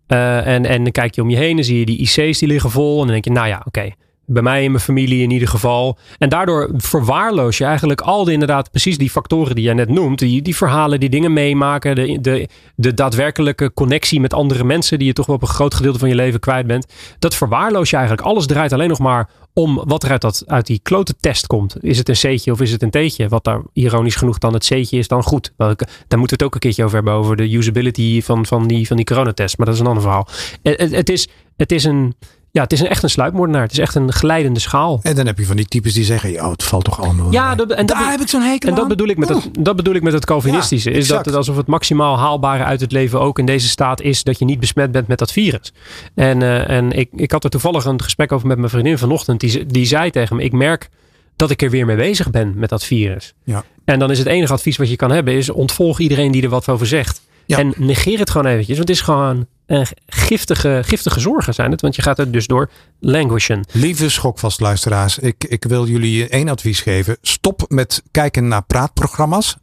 [0.07, 2.47] Uh, en, en dan kijk je om je heen en zie je die IC's die
[2.47, 2.91] liggen vol.
[2.91, 3.91] En dan denk je, nou ja, oké.
[4.29, 5.97] Bij mij in mijn familie in ieder geval.
[6.17, 10.19] En daardoor verwaarloos je eigenlijk al die inderdaad precies die factoren die jij net noemt.
[10.19, 11.95] Die, die verhalen, die dingen meemaken.
[11.95, 15.73] De, de, de daadwerkelijke connectie met andere mensen die je toch wel op een groot
[15.73, 16.93] gedeelte van je leven kwijt bent.
[17.19, 18.27] Dat verwaarloos je eigenlijk.
[18.27, 21.83] Alles draait alleen nog maar om wat er uit, dat, uit die klote test komt.
[21.83, 23.27] Is het een C'tje of is het een T'tje?
[23.27, 25.53] Wat daar ironisch genoeg dan het C'tje is dan goed.
[25.57, 27.13] Daar moeten we het ook een keertje over hebben.
[27.13, 29.57] Over de usability van, van, die, van die coronatest.
[29.57, 30.27] Maar dat is een ander verhaal.
[30.63, 32.15] Het, het, is, het is een
[32.57, 33.61] ja, het is een, echt een sluipmoordenaar.
[33.61, 34.99] Het is echt een glijdende schaal.
[35.03, 37.31] En dan heb je van die types die zeggen, ja, het valt toch allemaal.
[37.31, 39.75] Ja, dat, en daar heb ik zo'n hekel En dat bedoel ik met het, dat
[39.75, 40.91] bedoel ik met het Calvinistische.
[40.91, 44.23] is dat het alsof het maximaal haalbare uit het leven ook in deze staat is
[44.23, 45.73] dat je niet besmet bent met dat virus.
[46.15, 49.39] En, uh, en ik, ik had er toevallig een gesprek over met mijn vriendin vanochtend.
[49.39, 50.89] Die, die zei tegen me, ik merk
[51.35, 53.33] dat ik er weer mee bezig ben met dat virus.
[53.43, 53.63] Ja.
[53.85, 56.49] En dan is het enige advies wat je kan hebben, is ontvolg iedereen die er
[56.49, 57.21] wat over zegt.
[57.47, 57.57] Ja.
[57.57, 58.77] En negeer het gewoon eventjes.
[58.77, 61.81] Want het is gewoon uh, giftige, giftige zorgen zijn het.
[61.81, 62.69] Want je gaat er dus door
[62.99, 63.65] languishen.
[63.71, 65.19] Lieve schokvastluisteraars.
[65.19, 67.17] Ik, ik wil jullie één advies geven.
[67.21, 69.55] Stop met kijken naar praatprogramma's.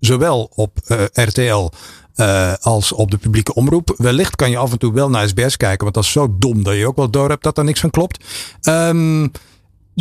[0.00, 1.70] Zowel op uh, RTL
[2.16, 3.94] uh, als op de publieke omroep.
[3.96, 5.82] Wellicht kan je af en toe wel naar SBS kijken.
[5.82, 7.90] Want dat is zo dom dat je ook wel door hebt dat er niks van
[7.90, 8.24] klopt.
[8.62, 9.30] Um,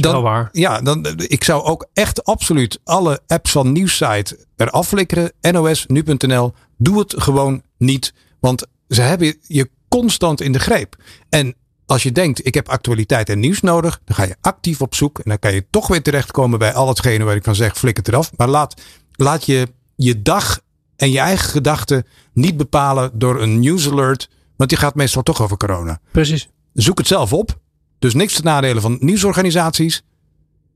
[0.02, 0.50] dan, waar.
[0.52, 5.32] Ja, dan, ik zou ook echt absoluut alle apps van nieuwssite eraf flikkeren.
[5.42, 6.54] NOS, nu.nl.
[6.78, 8.14] Doe het gewoon niet.
[8.40, 10.96] Want ze hebben je constant in de greep.
[11.30, 14.96] En als je denkt, ik heb actualiteit en nieuws nodig, dan ga je actief op
[14.96, 15.18] zoek.
[15.18, 17.98] En dan kan je toch weer terechtkomen bij al hetgene waar ik van zeg, flik
[17.98, 18.32] het eraf.
[18.38, 18.82] Maar laat,
[19.16, 20.60] laat je je dag
[20.96, 24.30] en je eigen gedachten niet bepalen door een news alert.
[24.56, 26.00] Want die gaat meestal toch over corona.
[26.12, 26.50] Precies.
[26.74, 27.60] Zoek het zelf op.
[28.00, 30.04] Dus niks te nadelen van nieuwsorganisaties.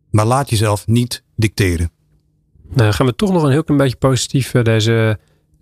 [0.09, 1.91] Maar laat jezelf niet dicteren.
[2.63, 5.19] Nou, dan gaan we toch nog een heel klein beetje positief eh, deze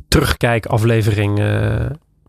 [0.07, 1.86] terugkijkaflevering uh,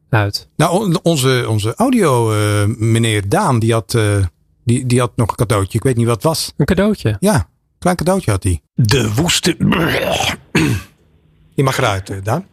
[0.09, 0.49] uit.
[0.57, 4.25] Nou, onze, onze audio uh, meneer Daan, die had, uh,
[4.65, 5.79] die, die had nog een cadeautje.
[5.79, 6.53] Ik weet niet wat het was.
[6.57, 7.17] Een cadeautje?
[7.21, 8.61] Ja, klein cadeautje had hij.
[8.75, 9.57] De woeste...
[11.55, 12.47] Je mag eruit, Daan.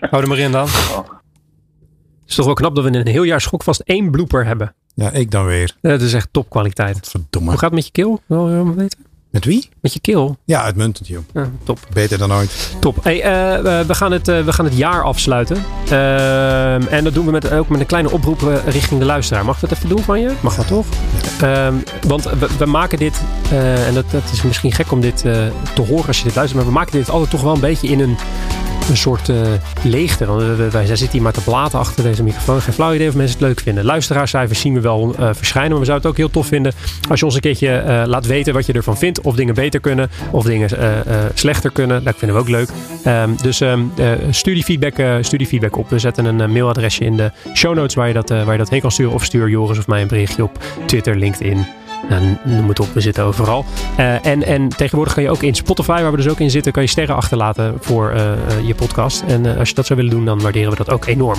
[0.00, 0.66] Hou er maar in, Daan.
[0.66, 4.74] Het is toch wel knap dat we in een heel jaar schokvast één blooper hebben.
[4.98, 5.74] Ja, ik dan weer.
[5.80, 7.08] Dat is echt topkwaliteit.
[7.08, 7.48] Verdomme.
[7.48, 8.20] Hoe gaat het met je keel?
[8.26, 8.98] Wil je weten?
[9.30, 9.68] Met wie?
[9.80, 10.36] Met je keel.
[10.44, 11.22] Ja, uitmuntend, joh.
[11.34, 11.78] Ja, top.
[11.92, 12.76] Beter dan ooit.
[12.80, 13.04] Top.
[13.04, 15.64] Hey, uh, we, gaan het, uh, we gaan het jaar afsluiten.
[15.90, 19.44] Uh, en dat doen we met, ook met een kleine oproep richting de luisteraar.
[19.44, 20.32] Mag ik dat even doen van je?
[20.40, 20.86] Mag dat toch?
[21.40, 21.74] Ehm,
[22.06, 23.20] want we, we, maken dit,
[23.86, 25.16] en dat, dat, is misschien gek om dit
[25.74, 27.88] te horen als je dit luistert, maar we maken dit altijd toch wel een beetje
[27.88, 28.16] in een
[28.88, 29.36] een soort uh,
[29.82, 30.26] leegte.
[30.26, 32.60] Want wij zitten hier maar te blaten achter deze microfoon.
[32.60, 33.84] Geen flauw idee of mensen het leuk vinden.
[33.84, 35.70] Luisteraarscijfers zien we wel uh, verschijnen.
[35.70, 36.72] Maar we zouden het ook heel tof vinden
[37.10, 39.20] als je ons een keertje laat weten wat je ervan vindt.
[39.20, 40.10] Of dingen beter kunnen.
[40.30, 40.70] Of dingen
[41.34, 42.04] slechter kunnen.
[42.04, 42.68] Dat vinden we ook leuk.
[43.06, 43.92] Um, dus um,
[45.46, 45.90] feedback op.
[45.90, 48.80] We zetten een mailadresje in de show notes waar je, dat, waar je dat heen
[48.80, 49.12] kan sturen.
[49.12, 51.66] Of stuur Joris of mij een berichtje op Twitter, LinkedIn.
[52.08, 53.64] Nou, noem het op, we zitten overal.
[53.98, 56.72] Uh, en, en tegenwoordig kan je ook in Spotify, waar we dus ook in zitten,
[56.72, 59.22] kan je sterren achterlaten voor uh, je podcast.
[59.26, 61.38] En uh, als je dat zou willen doen, dan waarderen we dat ook enorm.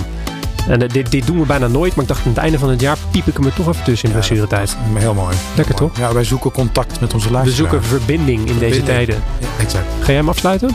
[0.68, 2.82] En dit, dit doen we bijna nooit, maar ik dacht aan het einde van het
[2.82, 4.78] jaar piep ik hem er toch even tussen in ja, blessuretijd.
[4.94, 5.36] Heel mooi.
[5.56, 5.98] Lekker toch?
[5.98, 7.72] Ja, wij zoeken contact met onze luisteraars.
[7.72, 8.72] We zoeken verbinding in verbinding.
[8.72, 9.24] deze tijden.
[9.40, 9.86] Ja, exact.
[10.00, 10.70] Ga jij hem afsluiten?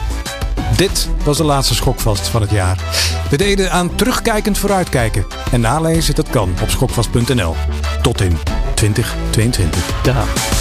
[0.77, 2.79] Dit was de laatste schokvast van het jaar.
[3.31, 5.27] We deden aan terugkijkend vooruitkijken.
[5.53, 7.55] En nalezen, dat kan op schokvast.nl.
[8.03, 8.39] Tot in
[8.85, 9.71] 2022.
[10.03, 10.54] Dag.